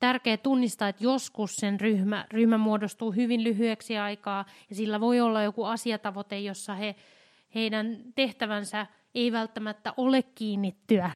tärkeää 0.00 0.36
tunnistaa, 0.36 0.88
että 0.88 1.04
joskus 1.04 1.56
sen 1.56 1.80
ryhmä, 1.80 2.26
ryhmä 2.30 2.58
muodostuu 2.58 3.12
hyvin 3.12 3.44
lyhyeksi 3.44 3.98
aikaa 3.98 4.44
ja 4.70 4.76
sillä 4.76 5.00
voi 5.00 5.20
olla 5.20 5.42
joku 5.42 5.64
asiatavoite, 5.64 6.40
jossa 6.40 6.74
he, 6.74 6.94
heidän 7.54 7.96
tehtävänsä 8.14 8.86
ei 9.14 9.32
välttämättä 9.32 9.94
ole 9.96 10.22
kiinnittyä 10.22 11.10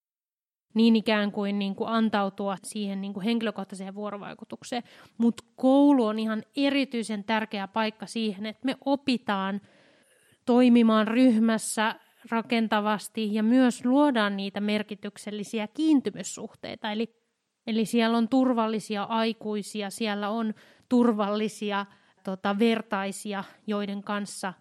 niin 0.75 0.97
ikään 0.97 1.33
kuin, 1.33 1.59
niin 1.59 1.75
kuin 1.75 1.90
antautua 1.90 2.57
siihen 2.62 3.00
niin 3.00 3.14
kuin 3.14 3.25
henkilökohtaiseen 3.25 3.95
vuorovaikutukseen. 3.95 4.83
Mutta 5.19 5.45
koulu 5.57 6.05
on 6.05 6.19
ihan 6.19 6.43
erityisen 6.57 7.25
tärkeä 7.25 7.69
paikka 7.69 8.07
siihen, 8.07 8.47
että 8.47 8.67
me 8.67 8.76
opitaan 8.85 9.61
toimimaan 10.47 11.09
ryhmässä 11.09 11.95
rakentavasti 12.31 13.35
ja 13.35 13.43
myös 13.43 13.85
luodaan 13.85 14.37
niitä 14.37 14.61
merkityksellisiä 14.61 15.69
kiintymyssuhteita. 15.69 16.93
Eli, 16.93 17.14
eli 17.67 17.85
siellä 17.85 18.19
on 18.19 18.28
turvallisia 18.28 19.02
aikuisia, 19.02 19.90
siellä 19.90 20.28
on 20.28 20.55
turvallisia 20.88 21.87
tota, 22.25 22.59
vertaisia, 22.59 23.45
joiden 23.67 24.02
kanssa 24.02 24.52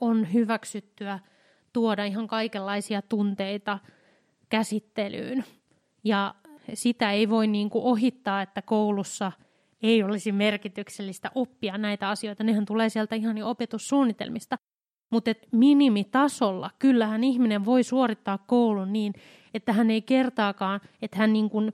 on 0.00 0.32
hyväksyttyä 0.32 1.18
tuoda 1.76 2.04
ihan 2.04 2.26
kaikenlaisia 2.26 3.02
tunteita 3.02 3.78
käsittelyyn. 4.48 5.44
Ja 6.04 6.34
sitä 6.74 7.12
ei 7.12 7.28
voi 7.28 7.46
niin 7.46 7.70
kuin 7.70 7.84
ohittaa, 7.84 8.42
että 8.42 8.62
koulussa 8.62 9.32
ei 9.82 10.02
olisi 10.02 10.32
merkityksellistä 10.32 11.30
oppia 11.34 11.78
näitä 11.78 12.08
asioita. 12.08 12.44
Nehän 12.44 12.66
tulee 12.66 12.88
sieltä 12.88 13.14
ihan 13.14 13.38
jo 13.38 13.50
opetussuunnitelmista. 13.50 14.56
Mutta 15.10 15.30
minimitasolla 15.52 16.70
kyllähän 16.78 17.24
ihminen 17.24 17.64
voi 17.64 17.82
suorittaa 17.82 18.38
koulun 18.38 18.92
niin, 18.92 19.12
että 19.54 19.72
hän 19.72 19.90
ei 19.90 20.02
kertaakaan, 20.02 20.80
että 21.02 21.18
hän 21.18 21.32
niin 21.32 21.50
kuin 21.50 21.72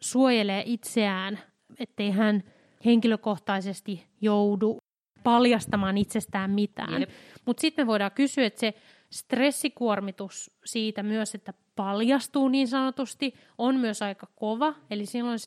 suojelee 0.00 0.62
itseään, 0.66 1.38
ettei 1.78 2.10
hän 2.10 2.42
henkilökohtaisesti 2.84 4.06
joudu 4.20 4.78
paljastamaan 5.24 5.98
itsestään 5.98 6.50
mitään. 6.50 7.06
Mutta 7.46 7.60
sitten 7.60 7.84
me 7.84 7.86
voidaan 7.86 8.10
kysyä, 8.10 8.46
että 8.46 8.60
se 8.60 8.74
stressikuormitus 9.14 10.50
siitä 10.64 11.02
myös, 11.02 11.34
että 11.34 11.54
paljastuu 11.76 12.48
niin 12.48 12.68
sanotusti, 12.68 13.34
on 13.58 13.76
myös 13.76 14.02
aika 14.02 14.26
kova. 14.34 14.74
Eli 14.90 15.06
silloin 15.06 15.38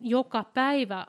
joka 0.00 0.44
päivä 0.44 1.06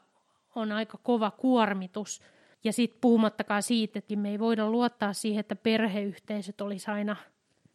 on 0.55 0.71
aika 0.71 0.97
kova 1.03 1.31
kuormitus. 1.31 2.21
Ja 2.63 2.74
sitten 2.74 3.01
puhumattakaan 3.01 3.63
siitä, 3.63 4.00
että 4.00 4.15
me 4.15 4.29
ei 4.29 4.39
voida 4.39 4.69
luottaa 4.69 5.13
siihen, 5.13 5.39
että 5.39 5.55
perheyhteisöt 5.55 6.62
olisi 6.62 6.91
aina 6.91 7.15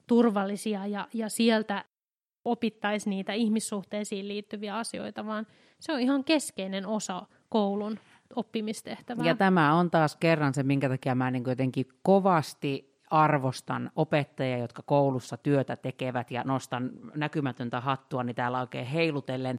turvallisia 0.06 0.87
ja, 0.87 1.08
ja 1.14 1.28
sieltä 1.28 1.84
opittaisi 2.44 3.10
niitä 3.10 3.32
ihmissuhteisiin 3.32 4.28
liittyviä 4.28 4.76
asioita, 4.76 5.26
vaan 5.26 5.46
se 5.80 5.92
on 5.92 6.00
ihan 6.00 6.25
keskeinen 6.25 6.87
osa 6.87 7.26
koulun 7.49 7.99
oppimistehtävää. 8.37 9.26
Ja 9.26 9.34
tämä 9.34 9.75
on 9.75 9.90
taas 9.90 10.16
kerran 10.16 10.54
se, 10.54 10.62
minkä 10.62 10.88
takia 10.88 11.14
mä 11.14 11.30
niin 11.30 11.44
jotenkin 11.46 11.87
kovasti 12.02 12.89
arvostan 13.11 13.90
opettajia, 13.97 14.59
jotka 14.59 14.83
koulussa 14.83 15.37
työtä 15.37 15.76
tekevät 15.76 16.31
ja 16.31 16.43
nostan 16.45 16.90
näkymätöntä 17.14 17.81
hattua, 17.81 18.25
niin 18.25 18.37
täällä 18.37 18.61
oikein 18.61 18.87
heilutellen, 18.87 19.57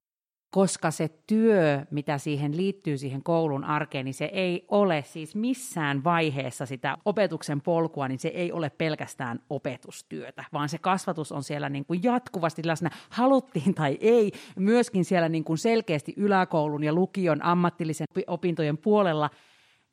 koska 0.51 0.91
se 0.91 1.09
työ, 1.27 1.85
mitä 1.91 2.17
siihen 2.17 2.57
liittyy 2.57 2.97
siihen 2.97 3.23
koulun 3.23 3.63
arkeen, 3.63 4.05
niin 4.05 4.13
se 4.13 4.25
ei 4.25 4.65
ole 4.67 5.03
siis 5.07 5.35
missään 5.35 6.03
vaiheessa 6.03 6.65
sitä 6.65 6.97
opetuksen 7.05 7.61
polkua, 7.61 8.07
niin 8.07 8.19
se 8.19 8.27
ei 8.27 8.51
ole 8.51 8.69
pelkästään 8.69 9.39
opetustyötä, 9.49 10.43
vaan 10.53 10.69
se 10.69 10.77
kasvatus 10.77 11.31
on 11.31 11.43
siellä 11.43 11.69
niin 11.69 11.85
kuin 11.85 12.03
jatkuvasti 12.03 12.61
läsnä, 12.65 12.89
haluttiin 13.09 13.73
tai 13.75 13.97
ei, 14.01 14.31
myöskin 14.55 15.05
siellä 15.05 15.29
niin 15.29 15.43
kuin 15.43 15.57
selkeästi 15.57 16.13
yläkoulun 16.17 16.83
ja 16.83 16.93
lukion 16.93 17.43
ammatillisen 17.43 18.07
opintojen 18.27 18.77
puolella– 18.77 19.29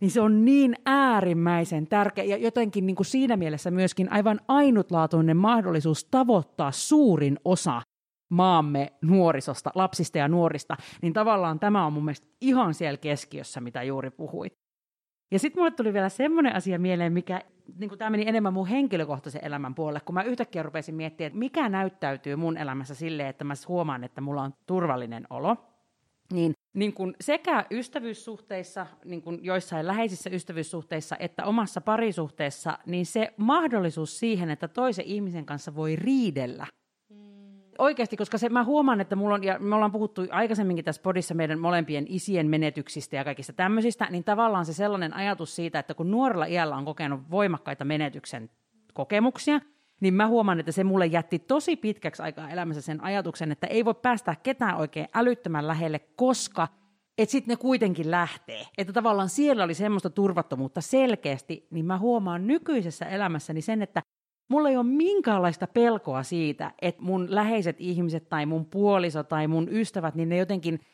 niin 0.01 0.11
se 0.11 0.21
on 0.21 0.45
niin 0.45 0.77
äärimmäisen 0.87 1.87
tärkeä 1.87 2.25
ja 2.25 2.37
jotenkin 2.37 2.87
niin 2.87 2.97
kuin 2.97 3.07
siinä 3.07 3.37
mielessä 3.37 3.71
myöskin 3.71 4.13
aivan 4.13 4.41
ainutlaatuinen 4.49 5.37
mahdollisuus 5.37 6.05
tavoittaa 6.05 6.73
suurin 6.73 7.39
osa 7.45 7.83
maamme 8.31 8.93
nuorisosta, 9.03 9.71
lapsista 9.75 10.19
ja 10.19 10.29
nuorista, 10.29 10.77
niin 11.03 11.13
tavallaan 11.13 11.61
tämä 11.61 11.87
on 11.87 11.93
mun 11.93 12.05
mielestä 12.05 12.27
ihan 12.41 12.75
siellä 12.75 12.97
keskiössä, 12.97 13.61
mitä 13.61 13.83
juuri 13.83 14.11
puhuit. 14.11 14.53
Ja 15.31 15.39
sitten 15.39 15.61
mulle 15.61 15.71
tuli 15.71 15.93
vielä 15.93 16.09
semmoinen 16.09 16.55
asia 16.55 16.79
mieleen, 16.79 17.13
mikä 17.13 17.43
niin 17.79 17.99
tämä 17.99 18.11
meni 18.11 18.29
enemmän 18.29 18.53
mun 18.53 18.67
henkilökohtaisen 18.67 19.45
elämän 19.45 19.75
puolelle, 19.75 20.01
kun 20.01 20.15
mä 20.15 20.23
yhtäkkiä 20.23 20.63
rupesin 20.63 20.95
miettimään, 20.95 21.27
että 21.27 21.39
mikä 21.39 21.69
näyttäytyy 21.69 22.37
mun 22.37 22.57
elämässä 22.57 22.95
silleen, 22.95 23.29
että 23.29 23.45
mä 23.45 23.55
huomaan, 23.69 24.05
että 24.05 24.21
mulla 24.21 24.43
on 24.43 24.55
turvallinen 24.67 25.27
olo. 25.31 25.57
Niin 26.33 26.53
niin 26.79 26.93
kuin 26.93 27.15
sekä 27.21 27.65
ystävyyssuhteissa, 27.71 28.87
niin 29.05 29.23
kuin 29.23 29.39
joissain 29.43 29.87
läheisissä 29.87 30.31
ystävyyssuhteissa, 30.31 31.17
että 31.19 31.45
omassa 31.45 31.81
parisuhteessa, 31.81 32.79
niin 32.87 33.07
se 33.07 33.33
mahdollisuus 33.37 34.19
siihen, 34.19 34.51
että 34.51 34.69
toisen 34.69 35.05
ihmisen 35.05 35.47
kanssa 35.47 35.75
voi 35.75 35.97
riidellä. 35.97 36.67
Mm. 37.09 37.17
Oikeasti, 37.79 38.17
koska 38.17 38.39
se, 38.39 38.49
mä 38.49 38.65
huomaan, 38.65 39.01
että 39.01 39.17
mulla 39.17 39.35
on, 39.35 39.45
ja 39.45 39.59
me 39.59 39.75
ollaan 39.75 39.93
puhuttu 39.93 40.23
aikaisemminkin 40.31 40.85
tässä 40.85 41.03
podissa 41.03 41.35
meidän 41.35 41.59
molempien 41.59 42.05
isien 42.09 42.51
menetyksistä 42.51 43.17
ja 43.17 43.25
kaikista 43.25 43.53
tämmöisistä, 43.53 44.07
niin 44.11 44.25
tavallaan 44.25 44.67
se 44.67 44.73
sellainen 44.73 45.15
ajatus 45.15 45.57
siitä, 45.57 45.79
että 45.79 45.95
kun 45.95 46.11
nuorella 46.11 46.47
iällä 46.47 46.77
on 46.77 46.85
kokenut 46.85 47.21
voimakkaita 47.31 47.85
menetyksen 47.85 48.51
kokemuksia, 48.95 49.61
niin 50.01 50.15
mä 50.15 50.27
huomaan, 50.27 50.61
että 50.61 50.73
se 50.73 50.85
mulle 50.85 51.07
jätti 51.07 51.39
tosi 51.39 51.77
pitkäksi 51.77 52.23
aikaa 52.23 52.51
elämässä 52.51 52.83
sen 52.83 53.05
ajatuksen, 53.05 53.53
että 53.53 53.67
ei 53.67 53.85
voi 53.85 53.95
päästä 53.95 54.37
ketään 54.43 54.77
oikein 54.77 55.09
älyttömän 55.15 55.67
lähelle, 55.67 55.99
koska 55.99 56.69
että 57.19 57.33
sitten 57.33 57.53
ne 57.53 57.57
kuitenkin 57.57 58.11
lähtee. 58.11 58.67
Että 58.79 58.93
tavallaan 58.93 59.29
siellä 59.29 59.65
oli 59.65 59.75
semmoista 59.75 60.11
turvattomuutta 60.11 60.81
selkeästi, 60.81 61.67
niin 61.71 61.87
mä 61.87 61.99
huomaan 61.99 62.47
nykyisessä 62.47 63.07
elämässäni 63.07 63.63
sen, 63.63 63.83
että 63.83 64.03
mulla 64.49 64.69
ei 64.69 64.77
ole 64.77 64.87
minkäänlaista 64.87 65.67
pelkoa 65.67 66.23
siitä, 66.23 66.73
että 66.83 67.03
mun 67.03 67.35
läheiset 67.35 67.77
ihmiset 67.79 68.29
tai 68.29 68.47
mun 68.47 68.67
puoliso 68.67 69.23
tai 69.23 69.49
mun 69.49 69.69
ystävät, 69.71 70.15
niin 70.15 70.29
ne 70.29 70.37
jotenkin– 70.37 70.81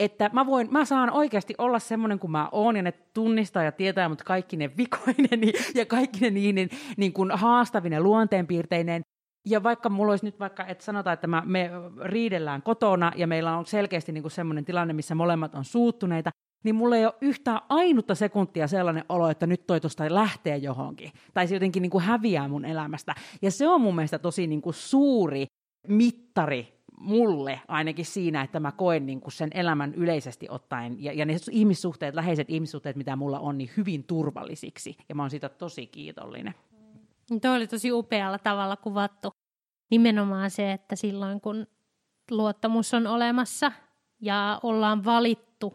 että 0.00 0.30
mä, 0.32 0.46
voin, 0.46 0.68
mä 0.70 0.84
saan 0.84 1.10
oikeasti 1.10 1.54
olla 1.58 1.78
semmoinen 1.78 2.18
kuin 2.18 2.30
mä 2.30 2.48
oon, 2.52 2.76
ja 2.76 2.82
ne 2.82 2.92
tunnistaa 2.92 3.62
ja 3.62 3.72
tietää 3.72 4.08
mutta 4.08 4.24
kaikki 4.24 4.56
ne 4.56 4.70
vikoinen 4.76 5.40
ja 5.74 5.86
kaikki 5.86 6.20
ne 6.20 6.30
niin, 6.30 6.54
niin, 6.54 6.70
niin 6.96 7.12
kuin 7.12 7.30
haastavinen 7.30 8.02
luonteenpiirteinen. 8.02 9.02
Ja 9.46 9.62
vaikka 9.62 9.88
mulla 9.88 10.12
olisi 10.12 10.24
nyt 10.24 10.40
vaikka, 10.40 10.66
että 10.66 10.84
sanotaan, 10.84 11.14
että 11.14 11.26
mä, 11.26 11.42
me 11.46 11.70
riidellään 12.02 12.62
kotona, 12.62 13.12
ja 13.16 13.26
meillä 13.26 13.56
on 13.56 13.66
selkeästi 13.66 14.12
niin 14.12 14.22
kuin 14.22 14.32
semmoinen 14.32 14.64
tilanne, 14.64 14.94
missä 14.94 15.14
molemmat 15.14 15.54
on 15.54 15.64
suuttuneita, 15.64 16.30
niin 16.64 16.74
mulla 16.74 16.96
ei 16.96 17.06
ole 17.06 17.14
yhtään 17.20 17.60
ainutta 17.68 18.14
sekuntia 18.14 18.68
sellainen 18.68 19.04
olo, 19.08 19.30
että 19.30 19.46
nyt 19.46 19.66
toi 19.66 19.80
tuosta 19.80 20.04
lähtee 20.08 20.56
johonkin. 20.56 21.10
Tai 21.34 21.46
se 21.46 21.54
jotenkin 21.54 21.82
niin 21.82 21.90
kuin 21.90 22.04
häviää 22.04 22.48
mun 22.48 22.64
elämästä. 22.64 23.14
Ja 23.42 23.50
se 23.50 23.68
on 23.68 23.80
mun 23.80 23.94
mielestä 23.94 24.18
tosi 24.18 24.46
niin 24.46 24.62
kuin 24.62 24.74
suuri 24.74 25.46
mittari 25.88 26.77
mulle 27.00 27.60
ainakin 27.68 28.04
siinä, 28.04 28.42
että 28.42 28.60
mä 28.60 28.72
koen 28.72 29.06
niin 29.06 29.20
kuin 29.20 29.32
sen 29.32 29.50
elämän 29.54 29.94
yleisesti 29.94 30.46
ottaen 30.50 31.04
ja, 31.04 31.12
ja 31.12 31.26
ne 31.26 31.36
ihmissuhteet, 31.50 32.14
läheiset 32.14 32.50
ihmissuhteet, 32.50 32.96
mitä 32.96 33.16
mulla 33.16 33.38
on, 33.38 33.58
niin 33.58 33.70
hyvin 33.76 34.04
turvallisiksi. 34.04 34.96
Ja 35.08 35.14
mä 35.14 35.22
oon 35.22 35.30
siitä 35.30 35.48
tosi 35.48 35.86
kiitollinen. 35.86 36.54
Tuo 37.42 37.54
oli 37.54 37.66
tosi 37.66 37.92
upealla 37.92 38.38
tavalla 38.38 38.76
kuvattu. 38.76 39.30
Nimenomaan 39.90 40.50
se, 40.50 40.72
että 40.72 40.96
silloin 40.96 41.40
kun 41.40 41.66
luottamus 42.30 42.94
on 42.94 43.06
olemassa 43.06 43.72
ja 44.20 44.60
ollaan 44.62 45.04
valittu, 45.04 45.74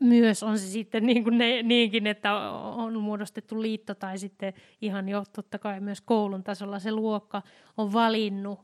myös 0.00 0.42
on 0.42 0.58
se 0.58 0.66
sitten 0.66 1.06
niin 1.06 1.24
kuin 1.24 1.38
ne, 1.38 1.62
niinkin, 1.62 2.06
että 2.06 2.34
on 2.60 3.00
muodostettu 3.00 3.62
liitto 3.62 3.94
tai 3.94 4.18
sitten 4.18 4.54
ihan 4.80 5.08
jo 5.08 5.24
totta 5.32 5.58
kai 5.58 5.80
myös 5.80 6.00
koulun 6.00 6.44
tasolla 6.44 6.78
se 6.78 6.92
luokka 6.92 7.42
on 7.76 7.92
valinnut 7.92 8.60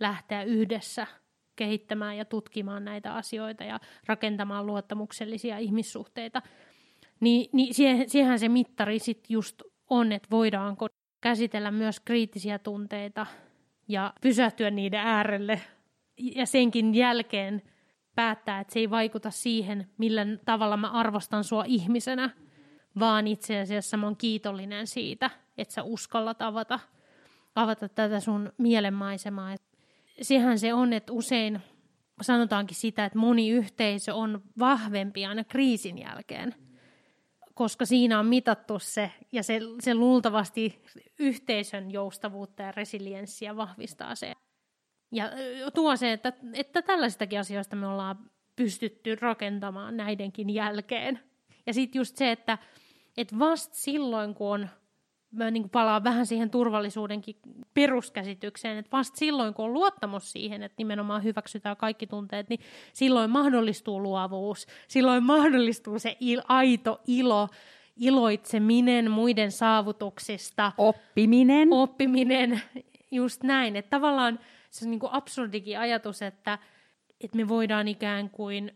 lähteä 0.00 0.42
yhdessä 0.42 1.06
kehittämään 1.56 2.16
ja 2.16 2.24
tutkimaan 2.24 2.84
näitä 2.84 3.14
asioita 3.14 3.64
ja 3.64 3.80
rakentamaan 4.06 4.66
luottamuksellisia 4.66 5.58
ihmissuhteita, 5.58 6.42
niin, 7.20 7.50
niin 7.52 7.74
siihen, 8.06 8.38
se 8.38 8.48
mittari 8.48 8.98
sitten 8.98 9.34
just 9.34 9.62
on, 9.90 10.12
että 10.12 10.28
voidaanko 10.30 10.86
käsitellä 11.20 11.70
myös 11.70 12.00
kriittisiä 12.00 12.58
tunteita 12.58 13.26
ja 13.88 14.12
pysähtyä 14.20 14.70
niiden 14.70 15.00
äärelle 15.00 15.60
ja 16.16 16.46
senkin 16.46 16.94
jälkeen 16.94 17.62
päättää, 18.14 18.60
että 18.60 18.72
se 18.72 18.78
ei 18.78 18.90
vaikuta 18.90 19.30
siihen, 19.30 19.86
millä 19.98 20.26
tavalla 20.44 20.76
mä 20.76 20.90
arvostan 20.90 21.44
sua 21.44 21.64
ihmisenä, 21.66 22.30
vaan 22.98 23.26
itse 23.26 23.60
asiassa 23.60 23.96
mä 23.96 24.06
oon 24.06 24.16
kiitollinen 24.16 24.86
siitä, 24.86 25.30
että 25.58 25.74
sä 25.74 25.82
uskallat 25.82 26.42
avata, 26.42 26.80
avata 27.54 27.88
tätä 27.88 28.20
sun 28.20 28.52
mielenmaisemaa. 28.58 29.56
Sehän 30.20 30.58
se 30.58 30.74
on, 30.74 30.92
että 30.92 31.12
usein 31.12 31.60
sanotaankin 32.20 32.76
sitä, 32.76 33.04
että 33.04 33.18
moni 33.18 33.50
yhteisö 33.50 34.14
on 34.14 34.42
vahvempi 34.58 35.26
aina 35.26 35.44
kriisin 35.44 35.98
jälkeen, 35.98 36.54
koska 37.54 37.86
siinä 37.86 38.18
on 38.18 38.26
mitattu 38.26 38.78
se, 38.78 39.10
ja 39.32 39.42
se, 39.42 39.60
se 39.80 39.94
luultavasti 39.94 40.82
yhteisön 41.18 41.90
joustavuutta 41.90 42.62
ja 42.62 42.72
resilienssiä 42.72 43.56
vahvistaa 43.56 44.14
se. 44.14 44.32
Ja 45.12 45.30
tuo 45.74 45.96
se, 45.96 46.12
että, 46.12 46.32
että 46.54 46.82
tällaisistakin 46.82 47.40
asioista 47.40 47.76
me 47.76 47.86
ollaan 47.86 48.30
pystytty 48.56 49.14
rakentamaan 49.14 49.96
näidenkin 49.96 50.50
jälkeen. 50.50 51.20
Ja 51.66 51.74
sitten 51.74 52.00
just 52.00 52.16
se, 52.16 52.32
että, 52.32 52.58
että 53.16 53.38
vasta 53.38 53.74
silloin, 53.76 54.34
kun 54.34 54.48
on, 54.48 54.68
mä 55.32 55.50
niin 55.50 55.70
palaan 55.70 56.04
vähän 56.04 56.26
siihen 56.26 56.50
turvallisuudenkin 56.50 57.36
peruskäsitykseen, 57.74 58.78
että 58.78 58.96
vasta 58.96 59.16
silloin, 59.16 59.54
kun 59.54 59.64
on 59.64 59.72
luottamus 59.72 60.32
siihen, 60.32 60.62
että 60.62 60.74
nimenomaan 60.78 61.24
hyväksytään 61.24 61.76
kaikki 61.76 62.06
tunteet, 62.06 62.48
niin 62.48 62.60
silloin 62.92 63.30
mahdollistuu 63.30 64.02
luovuus, 64.02 64.66
silloin 64.88 65.24
mahdollistuu 65.24 65.98
se 65.98 66.16
il, 66.20 66.42
aito 66.48 67.00
ilo, 67.06 67.48
iloitseminen 67.96 69.10
muiden 69.10 69.52
saavutuksista. 69.52 70.72
Oppiminen. 70.78 71.72
Oppiminen, 71.72 72.62
just 73.10 73.42
näin. 73.42 73.76
Että 73.76 73.90
tavallaan 73.90 74.38
se 74.70 74.84
on 74.84 74.90
niin 74.90 75.00
kuin 75.00 75.12
absurdikin 75.12 75.78
ajatus, 75.78 76.22
että, 76.22 76.58
että 77.20 77.36
me 77.36 77.48
voidaan 77.48 77.88
ikään 77.88 78.30
kuin 78.30 78.72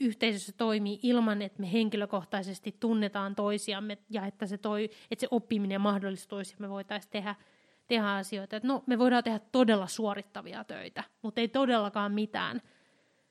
yhteisössä 0.00 0.52
toimii 0.52 1.00
ilman, 1.02 1.42
että 1.42 1.60
me 1.60 1.72
henkilökohtaisesti 1.72 2.76
tunnetaan 2.80 3.34
toisiamme 3.34 3.98
ja 4.10 4.26
että 4.26 4.46
se, 4.46 4.58
toi, 4.58 4.90
että 5.10 5.20
se 5.20 5.28
oppiminen 5.30 5.80
mahdollistuisi, 5.80 6.56
me 6.58 6.68
voitaisiin 6.70 7.10
tehdä, 7.10 7.34
tehdä 7.88 8.06
asioita. 8.06 8.56
Että 8.56 8.68
no, 8.68 8.82
me 8.86 8.98
voidaan 8.98 9.24
tehdä 9.24 9.40
todella 9.52 9.86
suorittavia 9.86 10.64
töitä, 10.64 11.04
mutta 11.22 11.40
ei 11.40 11.48
todellakaan 11.48 12.12
mitään, 12.12 12.60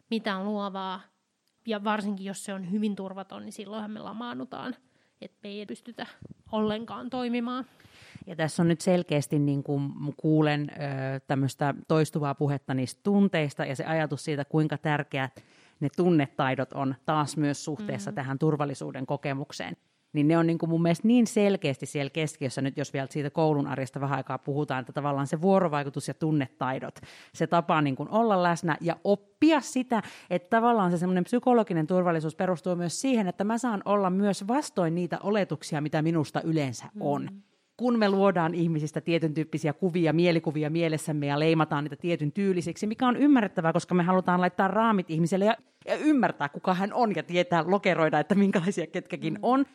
mitään 0.10 0.46
luovaa. 0.46 1.02
Ja 1.66 1.84
varsinkin, 1.84 2.26
jos 2.26 2.46
se 2.46 2.54
on 2.54 2.72
hyvin 2.72 2.96
turvaton, 2.96 3.42
niin 3.42 3.54
silloinhan 3.54 3.92
me 3.92 4.00
lamaannutaan, 4.00 4.76
että 5.22 5.38
me 5.44 5.50
ei 5.50 5.66
pystytä 5.66 6.06
ollenkaan 6.52 7.10
toimimaan. 7.10 7.66
Ja 8.28 8.36
tässä 8.36 8.64
on 8.64 8.68
nyt 8.68 8.82
selkeästi, 8.82 9.40
niin 9.40 9.64
kuin 9.64 9.94
kuulen 10.18 10.72
tämmöistä 11.28 11.74
toistuvaa 11.88 12.36
puhetta 12.36 12.74
niistä 12.74 13.02
tunteista 13.04 13.66
ja 13.66 13.76
se 13.76 13.86
ajatus 13.86 14.24
siitä, 14.24 14.46
kuinka 14.46 14.78
tärkeät 14.78 15.44
ne 15.80 15.88
tunnetaidot 15.96 16.74
on 16.74 16.96
taas 17.06 17.38
myös 17.38 17.66
suhteessa 17.66 18.12
mm-hmm. 18.12 18.16
tähän 18.16 18.40
turvallisuuden 18.40 19.06
kokemukseen. 19.06 19.76
Niin 20.14 20.28
ne 20.28 20.38
on 20.38 20.48
niin 20.48 20.58
kuin 20.58 20.70
mun 20.70 20.82
mielestä 20.82 21.08
niin 21.08 21.28
selkeästi 21.28 21.86
siellä 21.86 22.10
keskiössä 22.10 22.62
nyt, 22.62 22.78
jos 22.78 22.94
vielä 22.94 23.08
siitä 23.10 23.30
koulun 23.30 23.68
arjesta 23.68 24.02
vähän 24.02 24.18
aikaa 24.18 24.38
puhutaan, 24.38 24.82
että 24.82 24.94
tavallaan 24.94 25.28
se 25.28 25.42
vuorovaikutus 25.42 26.08
ja 26.08 26.14
tunnetaidot, 26.14 27.00
se 27.34 27.48
tapa 27.48 27.82
niin 27.82 27.96
kuin 27.96 28.10
olla 28.10 28.44
läsnä 28.44 28.78
ja 28.82 28.98
oppia 29.04 29.62
sitä, 29.62 30.02
että 30.30 30.50
tavallaan 30.50 30.92
se 30.92 30.98
semmoinen 30.98 31.24
psykologinen 31.24 31.88
turvallisuus 31.88 32.36
perustuu 32.36 32.76
myös 32.76 33.02
siihen, 33.02 33.28
että 33.28 33.44
mä 33.44 33.58
saan 33.58 33.82
olla 33.86 34.10
myös 34.10 34.48
vastoin 34.48 34.96
niitä 34.96 35.20
oletuksia, 35.24 35.82
mitä 35.82 36.02
minusta 36.02 36.42
yleensä 36.42 36.86
on. 37.00 37.22
Mm 37.22 37.42
kun 37.80 38.00
me 38.00 38.10
luodaan 38.10 38.54
ihmisistä 38.54 39.02
tietyn 39.02 39.34
tyyppisiä 39.34 39.74
kuvia, 39.74 40.14
mielikuvia 40.14 40.70
mielessämme 40.70 41.26
ja 41.26 41.40
leimataan 41.40 41.84
niitä 41.84 41.96
tietyn 41.96 42.32
tyylisiksi, 42.32 42.88
mikä 42.88 43.08
on 43.08 43.16
ymmärrettävää, 43.16 43.74
koska 43.74 43.96
me 43.96 44.04
halutaan 44.04 44.42
laittaa 44.42 44.68
raamit 44.68 45.10
ihmiselle 45.10 45.46
ja, 45.46 45.56
ja 45.86 45.96
ymmärtää, 45.96 46.50
kuka 46.50 46.74
hän 46.74 46.94
on 46.94 47.16
ja 47.16 47.24
tietää, 47.24 47.64
lokeroida, 47.68 48.20
että 48.20 48.36
minkälaisia 48.36 48.88
ketkäkin 48.88 49.34
mm. 49.34 49.40
on, 49.42 49.66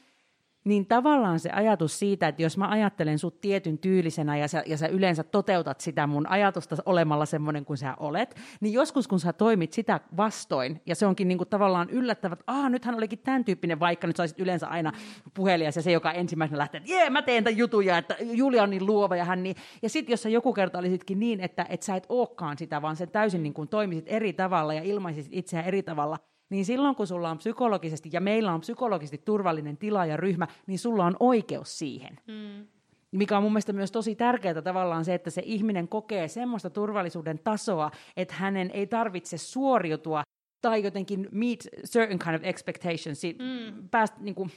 niin 0.65 0.87
tavallaan 0.87 1.41
se 1.41 1.51
ajatus 1.51 1.99
siitä, 1.99 2.29
että 2.29 2.43
jos 2.43 2.59
mä 2.59 2.69
ajattelen 2.69 3.19
sut 3.19 3.41
tietyn 3.41 3.79
tyylisenä 3.79 4.37
ja 4.37 4.49
sä, 4.49 4.63
ja 4.67 4.77
sä 4.77 4.87
yleensä 4.87 5.23
toteutat 5.23 5.81
sitä 5.81 6.07
mun 6.07 6.27
ajatusta 6.27 6.77
olemalla 6.87 7.27
semmoinen 7.27 7.65
kuin 7.65 7.77
sä 7.77 7.95
olet, 8.01 8.37
niin 8.61 8.73
joskus 8.73 9.09
kun 9.09 9.21
sä 9.21 9.33
toimit 9.33 9.73
sitä 9.73 10.01
vastoin, 10.17 10.81
ja 10.87 10.95
se 10.95 11.07
onkin 11.07 11.29
niinku 11.29 11.45
tavallaan 11.45 11.91
yllättävät, 11.91 12.41
että 12.41 12.53
Aa, 12.53 12.69
nythän 12.69 12.95
olikin 12.95 13.19
tämän 13.19 13.45
tyyppinen, 13.45 13.81
vaikka 13.81 14.07
nyt 14.07 14.17
saisit 14.17 14.41
yleensä 14.41 14.67
aina 14.67 14.93
puhelias 15.35 15.77
ja 15.77 15.83
se, 15.83 15.93
joka 15.93 16.13
ensimmäisenä 16.13 16.59
lähtee, 16.59 16.79
että 16.79 16.93
jee, 16.93 17.11
mä 17.11 17.23
teen 17.23 17.45
tämän 17.45 17.59
jutuja, 17.59 17.99
että 17.99 18.17
Julia 18.21 18.63
on 18.63 18.71
niin 18.71 18.87
luova 18.87 19.17
ja 19.17 19.25
hän 19.25 19.43
niin. 19.43 19.57
Ja 19.83 19.89
sitten 19.89 20.13
jos 20.13 20.23
sä 20.23 20.29
joku 20.29 20.53
kerta 20.53 20.79
olisitkin 20.79 21.21
niin, 21.21 21.41
että, 21.41 21.67
että 21.69 21.87
sä 21.87 21.97
et 21.97 22.07
ookaan 22.09 22.59
sitä, 22.59 22.83
vaan 22.83 22.97
sen 22.97 23.11
täysin 23.11 23.43
niin 23.43 23.55
kuin 23.55 23.69
toimisit 23.69 24.05
eri 24.09 24.33
tavalla 24.33 24.75
ja 24.75 24.83
ilmaisit 24.83 25.29
itseään 25.31 25.67
eri 25.67 25.83
tavalla, 25.83 26.19
niin 26.55 26.65
silloin 26.65 26.95
kun 26.95 27.07
sulla 27.07 27.31
on 27.31 27.39
psykologisesti, 27.39 28.09
ja 28.13 28.21
meillä 28.21 28.53
on 28.53 28.61
psykologisesti 28.61 29.19
turvallinen 29.25 29.77
tila 29.77 30.07
ja 30.07 30.17
ryhmä, 30.17 30.47
niin 30.67 30.79
sulla 30.79 31.05
on 31.05 31.17
oikeus 31.21 31.79
siihen. 31.79 32.21
Mm. 32.27 32.67
Mikä 33.11 33.37
on 33.37 33.43
mun 33.43 33.53
mielestä 33.53 33.73
myös 33.73 33.93
tosi 33.93 34.15
tärkeää 34.15 34.63
tavallaan 34.63 35.05
se, 35.05 35.15
että 35.15 35.31
se 35.31 35.43
ihminen 35.45 35.89
kokee 35.89 36.29
semmoista 36.29 36.71
turvallisuuden 36.71 37.39
tasoa, 37.39 37.91
että 38.17 38.35
hänen 38.35 38.71
ei 38.71 38.87
tarvitse 38.87 39.39
suoriutua 39.39 40.23
tai 40.63 40.85
jotenkin 40.85 41.29
meet 41.33 41.69
certain 41.87 42.19
kind 42.19 42.35
of 42.35 42.45
expectations, 42.45 43.23
mm. 43.39 43.89
päästä 43.91 44.17
niin 44.21 44.35
kuin, 44.35 44.51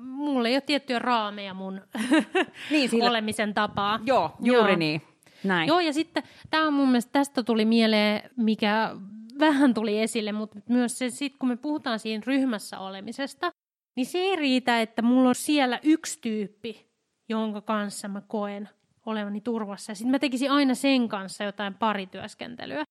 Mulla 0.00 0.48
ei 0.48 0.54
ole 0.54 0.60
tiettyjä 0.60 0.98
raameja 0.98 1.54
mun 1.54 1.80
niin, 2.70 2.90
sillä... 2.90 3.10
olemisen 3.10 3.54
tapaa. 3.54 4.00
Joo, 4.04 4.30
juuri 4.40 4.70
Joo. 4.70 4.78
niin. 4.78 5.02
Näin. 5.44 5.68
Joo, 5.68 5.80
ja 5.80 5.92
sitten 5.92 6.22
tämä 6.50 6.66
on 6.66 6.74
mun 6.74 6.88
mielestä, 6.88 7.12
tästä 7.12 7.42
tuli 7.42 7.64
mieleen, 7.64 8.30
mikä 8.36 8.96
vähän 9.38 9.74
tuli 9.74 10.00
esille, 10.00 10.32
mutta 10.32 10.58
myös 10.68 10.98
se, 10.98 11.10
sit 11.10 11.36
kun 11.36 11.48
me 11.48 11.56
puhutaan 11.56 11.98
siinä 11.98 12.22
ryhmässä 12.26 12.78
olemisesta, 12.78 13.50
niin 13.96 14.06
se 14.06 14.18
ei 14.18 14.36
riitä, 14.36 14.80
että 14.80 15.02
mulla 15.02 15.28
on 15.28 15.34
siellä 15.34 15.80
yksi 15.82 16.18
tyyppi, 16.20 16.86
jonka 17.28 17.60
kanssa 17.60 18.08
mä 18.08 18.20
koen 18.20 18.68
olevani 19.06 19.40
turvassa. 19.40 19.94
Sitten 19.94 20.10
mä 20.10 20.18
tekisin 20.18 20.50
aina 20.50 20.74
sen 20.74 21.08
kanssa 21.08 21.44
jotain 21.44 21.74
parityöskentelyä. 21.74 22.84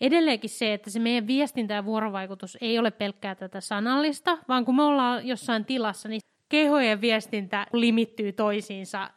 Edelleenkin 0.00 0.50
se, 0.50 0.74
että 0.74 0.90
se 0.90 0.98
meidän 0.98 1.26
viestintä 1.26 1.74
ja 1.74 1.84
vuorovaikutus 1.84 2.58
ei 2.60 2.78
ole 2.78 2.90
pelkkää 2.90 3.34
tätä 3.34 3.60
sanallista, 3.60 4.38
vaan 4.48 4.64
kun 4.64 4.76
me 4.76 4.82
ollaan 4.82 5.26
jossain 5.26 5.64
tilassa, 5.64 6.08
niin 6.08 6.20
kehojen 6.48 7.00
viestintä 7.00 7.66
limittyy 7.72 8.32
toisiinsa. 8.32 9.10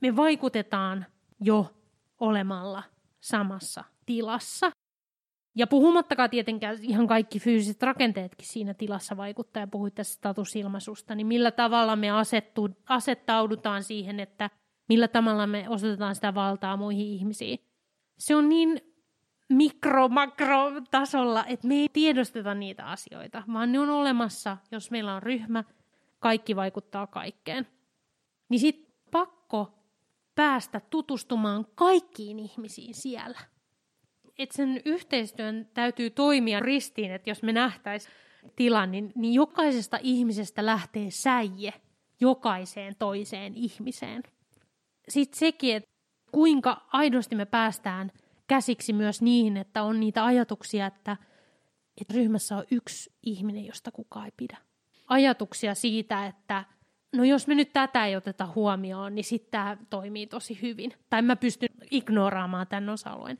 Me 0.00 0.16
vaikutetaan 0.16 1.06
jo 1.40 1.74
olemalla 2.20 2.82
samassa 3.20 3.84
tilassa. 4.06 4.70
Ja 5.54 5.66
puhumattakaan 5.66 6.30
tietenkään 6.30 6.78
ihan 6.82 7.06
kaikki 7.06 7.38
fyysiset 7.40 7.82
rakenteetkin 7.82 8.48
siinä 8.48 8.74
tilassa 8.74 9.16
vaikuttaa, 9.16 9.60
ja 9.60 9.66
puhuit 9.66 9.94
tästä 9.94 10.14
statusilmaisusta, 10.14 11.14
niin 11.14 11.26
millä 11.26 11.50
tavalla 11.50 11.96
me 11.96 12.10
asettu, 12.10 12.70
asettaudutaan 12.88 13.82
siihen, 13.82 14.20
että 14.20 14.50
millä 14.88 15.08
tavalla 15.08 15.46
me 15.46 15.68
osoitetaan 15.68 16.14
sitä 16.14 16.34
valtaa 16.34 16.76
muihin 16.76 17.06
ihmisiin. 17.06 17.58
Se 18.18 18.36
on 18.36 18.48
niin 18.48 18.80
mikro-makro-tasolla, 19.48 21.44
että 21.46 21.66
me 21.66 21.74
ei 21.74 21.88
tiedosteta 21.92 22.54
niitä 22.54 22.84
asioita, 22.86 23.42
vaan 23.52 23.72
ne 23.72 23.80
on 23.80 23.90
olemassa, 23.90 24.56
jos 24.70 24.90
meillä 24.90 25.14
on 25.14 25.22
ryhmä, 25.22 25.64
kaikki 26.18 26.56
vaikuttaa 26.56 27.06
kaikkeen. 27.06 27.66
Niin 28.48 28.60
sitten 28.60 28.94
pakko 29.10 29.78
päästä 30.34 30.80
tutustumaan 30.80 31.66
kaikkiin 31.74 32.38
ihmisiin 32.38 32.94
siellä 32.94 33.40
että 34.38 34.56
sen 34.56 34.80
yhteistyön 34.84 35.68
täytyy 35.74 36.10
toimia 36.10 36.60
ristiin, 36.60 37.12
että 37.12 37.30
jos 37.30 37.42
me 37.42 37.52
nähtäisiin 37.52 38.14
tilan, 38.56 38.90
niin, 38.90 39.12
niin 39.14 39.34
jokaisesta 39.34 39.98
ihmisestä 40.02 40.66
lähtee 40.66 41.10
säie 41.10 41.72
jokaiseen 42.20 42.96
toiseen 42.98 43.54
ihmiseen. 43.54 44.22
Sitten 45.08 45.38
sekin, 45.38 45.76
että 45.76 45.90
kuinka 46.32 46.86
aidosti 46.92 47.36
me 47.36 47.44
päästään 47.44 48.12
käsiksi 48.48 48.92
myös 48.92 49.22
niihin, 49.22 49.56
että 49.56 49.82
on 49.82 50.00
niitä 50.00 50.24
ajatuksia, 50.24 50.86
että, 50.86 51.16
että 52.00 52.14
ryhmässä 52.14 52.56
on 52.56 52.64
yksi 52.70 53.12
ihminen, 53.22 53.66
josta 53.66 53.90
kukaan 53.90 54.24
ei 54.24 54.32
pidä. 54.36 54.56
Ajatuksia 55.08 55.74
siitä, 55.74 56.26
että 56.26 56.64
no 57.12 57.24
jos 57.24 57.46
me 57.46 57.54
nyt 57.54 57.72
tätä 57.72 58.06
ei 58.06 58.16
oteta 58.16 58.48
huomioon, 58.54 59.14
niin 59.14 59.24
sitten 59.24 59.50
tämä 59.50 59.76
toimii 59.90 60.26
tosi 60.26 60.58
hyvin. 60.62 60.92
Tai 61.10 61.22
mä 61.22 61.36
pystyn 61.36 61.68
ignoraamaan 61.90 62.66
tämän 62.66 62.88
osa-alueen 62.88 63.38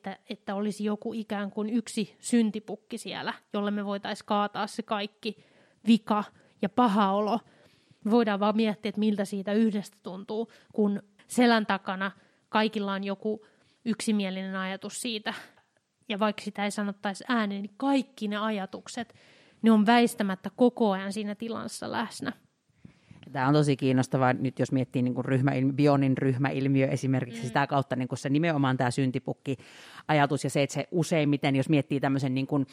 että, 0.00 0.18
että 0.30 0.54
olisi 0.54 0.84
joku 0.84 1.12
ikään 1.12 1.50
kuin 1.50 1.70
yksi 1.70 2.16
syntipukki 2.20 2.98
siellä, 2.98 3.34
jolle 3.52 3.70
me 3.70 3.84
voitaisiin 3.84 4.26
kaataa 4.26 4.66
se 4.66 4.82
kaikki 4.82 5.44
vika 5.86 6.24
ja 6.62 6.68
paha 6.68 7.12
olo. 7.12 7.40
Me 8.04 8.10
voidaan 8.10 8.40
vaan 8.40 8.56
miettiä, 8.56 8.88
että 8.88 8.98
miltä 8.98 9.24
siitä 9.24 9.52
yhdestä 9.52 9.96
tuntuu, 10.02 10.52
kun 10.72 11.02
selän 11.28 11.66
takana 11.66 12.10
kaikilla 12.48 12.92
on 12.92 13.04
joku 13.04 13.46
yksimielinen 13.84 14.56
ajatus 14.56 15.00
siitä, 15.00 15.34
ja 16.08 16.18
vaikka 16.18 16.42
sitä 16.42 16.64
ei 16.64 16.70
sanottaisi 16.70 17.24
ääneen, 17.28 17.62
niin 17.62 17.74
kaikki 17.76 18.28
ne 18.28 18.36
ajatukset, 18.36 19.14
ne 19.62 19.70
on 19.70 19.86
väistämättä 19.86 20.50
koko 20.56 20.90
ajan 20.90 21.12
siinä 21.12 21.34
tilassa 21.34 21.92
läsnä. 21.92 22.32
Tämä 23.32 23.48
on 23.48 23.54
tosi 23.54 23.76
kiinnostavaa 23.76 24.32
nyt, 24.32 24.58
jos 24.58 24.72
miettii 24.72 25.02
niin 25.02 25.14
kuin 25.14 25.24
ryhmä, 25.24 25.52
Bionin 25.74 26.18
ryhmäilmiö 26.18 26.86
esimerkiksi 26.86 27.42
mm. 27.42 27.46
sitä 27.46 27.66
kautta 27.66 27.96
niin 27.96 28.08
kuin 28.08 28.18
se 28.18 28.28
nimenomaan 28.28 28.76
tämä 28.76 28.90
syntipukki-ajatus 28.90 30.44
ja 30.44 30.50
se, 30.50 30.62
että 30.62 30.74
se 30.74 30.88
useimmiten, 30.90 31.56
jos 31.56 31.68
miettii 31.68 32.00
tämmöisen 32.00 32.34
niin 32.34 32.46
kuin 32.46 32.66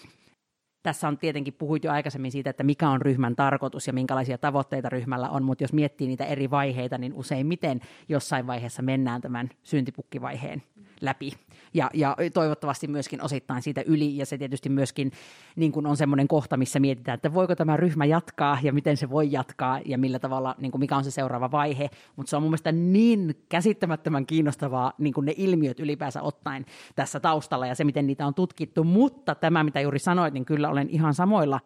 tässä 0.84 1.08
on 1.08 1.18
tietenkin 1.18 1.54
puhuit 1.54 1.84
jo 1.84 1.92
aikaisemmin 1.92 2.32
siitä, 2.32 2.50
että 2.50 2.64
mikä 2.64 2.90
on 2.90 3.02
ryhmän 3.02 3.36
tarkoitus 3.36 3.88
ja 3.88 3.94
minkälaisia 3.94 4.38
tavoitteita 4.38 4.90
ryhmällä 4.90 5.30
on, 5.30 5.44
mutta 5.44 5.64
jos 5.64 5.74
miettii 5.74 6.08
niitä 6.08 6.26
eri 6.26 6.50
vaiheita, 6.50 6.98
niin 6.98 7.14
useimmiten 7.14 7.82
jossain 8.10 8.48
vaiheessa 8.48 8.82
mennään 8.82 9.22
tämän 9.22 9.50
syntipukkivaiheen 9.64 10.64
läpi. 11.02 11.34
Ja, 11.78 11.90
ja 11.94 12.16
toivottavasti 12.34 12.88
myöskin 12.88 13.24
osittain 13.24 13.62
siitä 13.62 13.82
yli, 13.86 14.18
ja 14.18 14.26
se 14.26 14.38
tietysti 14.38 14.70
myöskin 14.70 15.12
niin 15.56 15.72
kuin 15.72 15.86
on 15.86 15.98
semmoinen 15.98 16.28
kohta, 16.28 16.58
missä 16.58 16.80
mietitään, 16.80 17.16
että 17.16 17.34
voiko 17.34 17.56
tämä 17.56 17.78
ryhmä 17.78 18.06
jatkaa, 18.06 18.58
ja 18.64 18.74
miten 18.74 18.98
se 18.98 19.10
voi 19.10 19.32
jatkaa, 19.32 19.80
ja 19.86 19.98
millä 19.98 20.20
tavalla, 20.20 20.56
niin 20.58 20.72
kuin 20.72 20.80
mikä 20.80 20.98
on 20.98 21.04
se 21.04 21.12
seuraava 21.12 21.52
vaihe. 21.52 21.90
Mutta 22.16 22.30
se 22.30 22.36
on 22.36 22.42
mun 22.42 22.52
mielestä 22.52 22.72
niin 22.72 23.44
käsittämättömän 23.50 24.26
kiinnostavaa 24.26 24.94
niin 24.98 25.14
kuin 25.14 25.26
ne 25.26 25.34
ilmiöt 25.38 25.80
ylipäänsä 25.80 26.22
ottaen 26.22 26.66
tässä 26.96 27.20
taustalla, 27.20 27.68
ja 27.68 27.76
se, 27.76 27.84
miten 27.84 28.08
niitä 28.08 28.28
on 28.28 28.34
tutkittu. 28.34 28.84
Mutta 28.84 29.36
tämä, 29.36 29.64
mitä 29.64 29.82
juuri 29.82 30.00
sanoit, 30.00 30.34
niin 30.34 30.46
kyllä 30.46 30.70
olen 30.70 30.90
ihan 30.90 31.14
samoilla, 31.14 31.60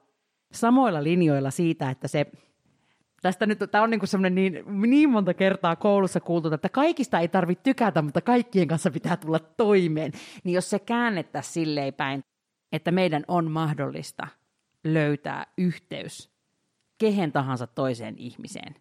samoilla 0.54 1.04
linjoilla 1.04 1.52
siitä, 1.52 1.90
että 1.90 2.08
se 2.08 2.26
Tästä 3.22 3.46
nyt, 3.46 3.60
tämä 3.72 3.84
on 3.84 3.90
niin 3.90 4.08
semmoinen 4.08 4.36
niin, 4.36 4.64
niin 4.82 5.10
monta 5.10 5.34
kertaa 5.34 5.76
koulussa 5.76 6.20
kuultu, 6.20 6.54
että 6.54 6.70
kaikista 6.70 7.20
ei 7.20 7.28
tarvitse 7.28 7.64
tykätä, 7.64 8.02
mutta 8.02 8.22
kaikkien 8.22 8.68
kanssa 8.68 8.92
pitää 8.92 9.18
tulla 9.18 9.40
toimeen. 9.40 10.12
Niin 10.44 10.54
jos 10.54 10.70
se 10.70 10.80
käännettäisiin 10.80 11.54
silleen 11.54 11.94
päin, 11.94 12.24
että 12.72 12.92
meidän 12.92 13.24
on 13.28 13.52
mahdollista 13.52 14.28
löytää 14.84 15.46
yhteys 15.58 16.30
kehen 16.98 17.32
tahansa 17.32 17.68
toiseen 17.68 18.18
ihmiseen, 18.18 18.76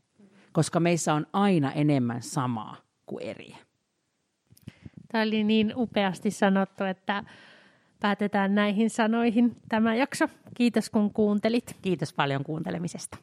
koska 0.53 0.81
meissä 0.81 1.14
on 1.14 1.26
aina 1.33 1.72
enemmän 1.72 2.22
samaa 2.22 2.76
kuin 3.07 3.24
eriä. 3.24 3.57
Tämä 5.12 5.24
oli 5.24 5.44
niin 5.44 5.72
upeasti 5.76 6.31
sanottu, 6.31 6.85
että 6.85 7.24
päätetään 8.00 8.55
näihin 8.55 8.90
sanoihin 8.90 9.57
tämä 9.68 9.94
jakso. 9.94 10.29
Kiitos 10.55 10.90
kun 10.90 11.12
kuuntelit. 11.12 11.76
Kiitos 11.83 12.12
paljon 12.12 12.44
kuuntelemisesta. 12.44 13.16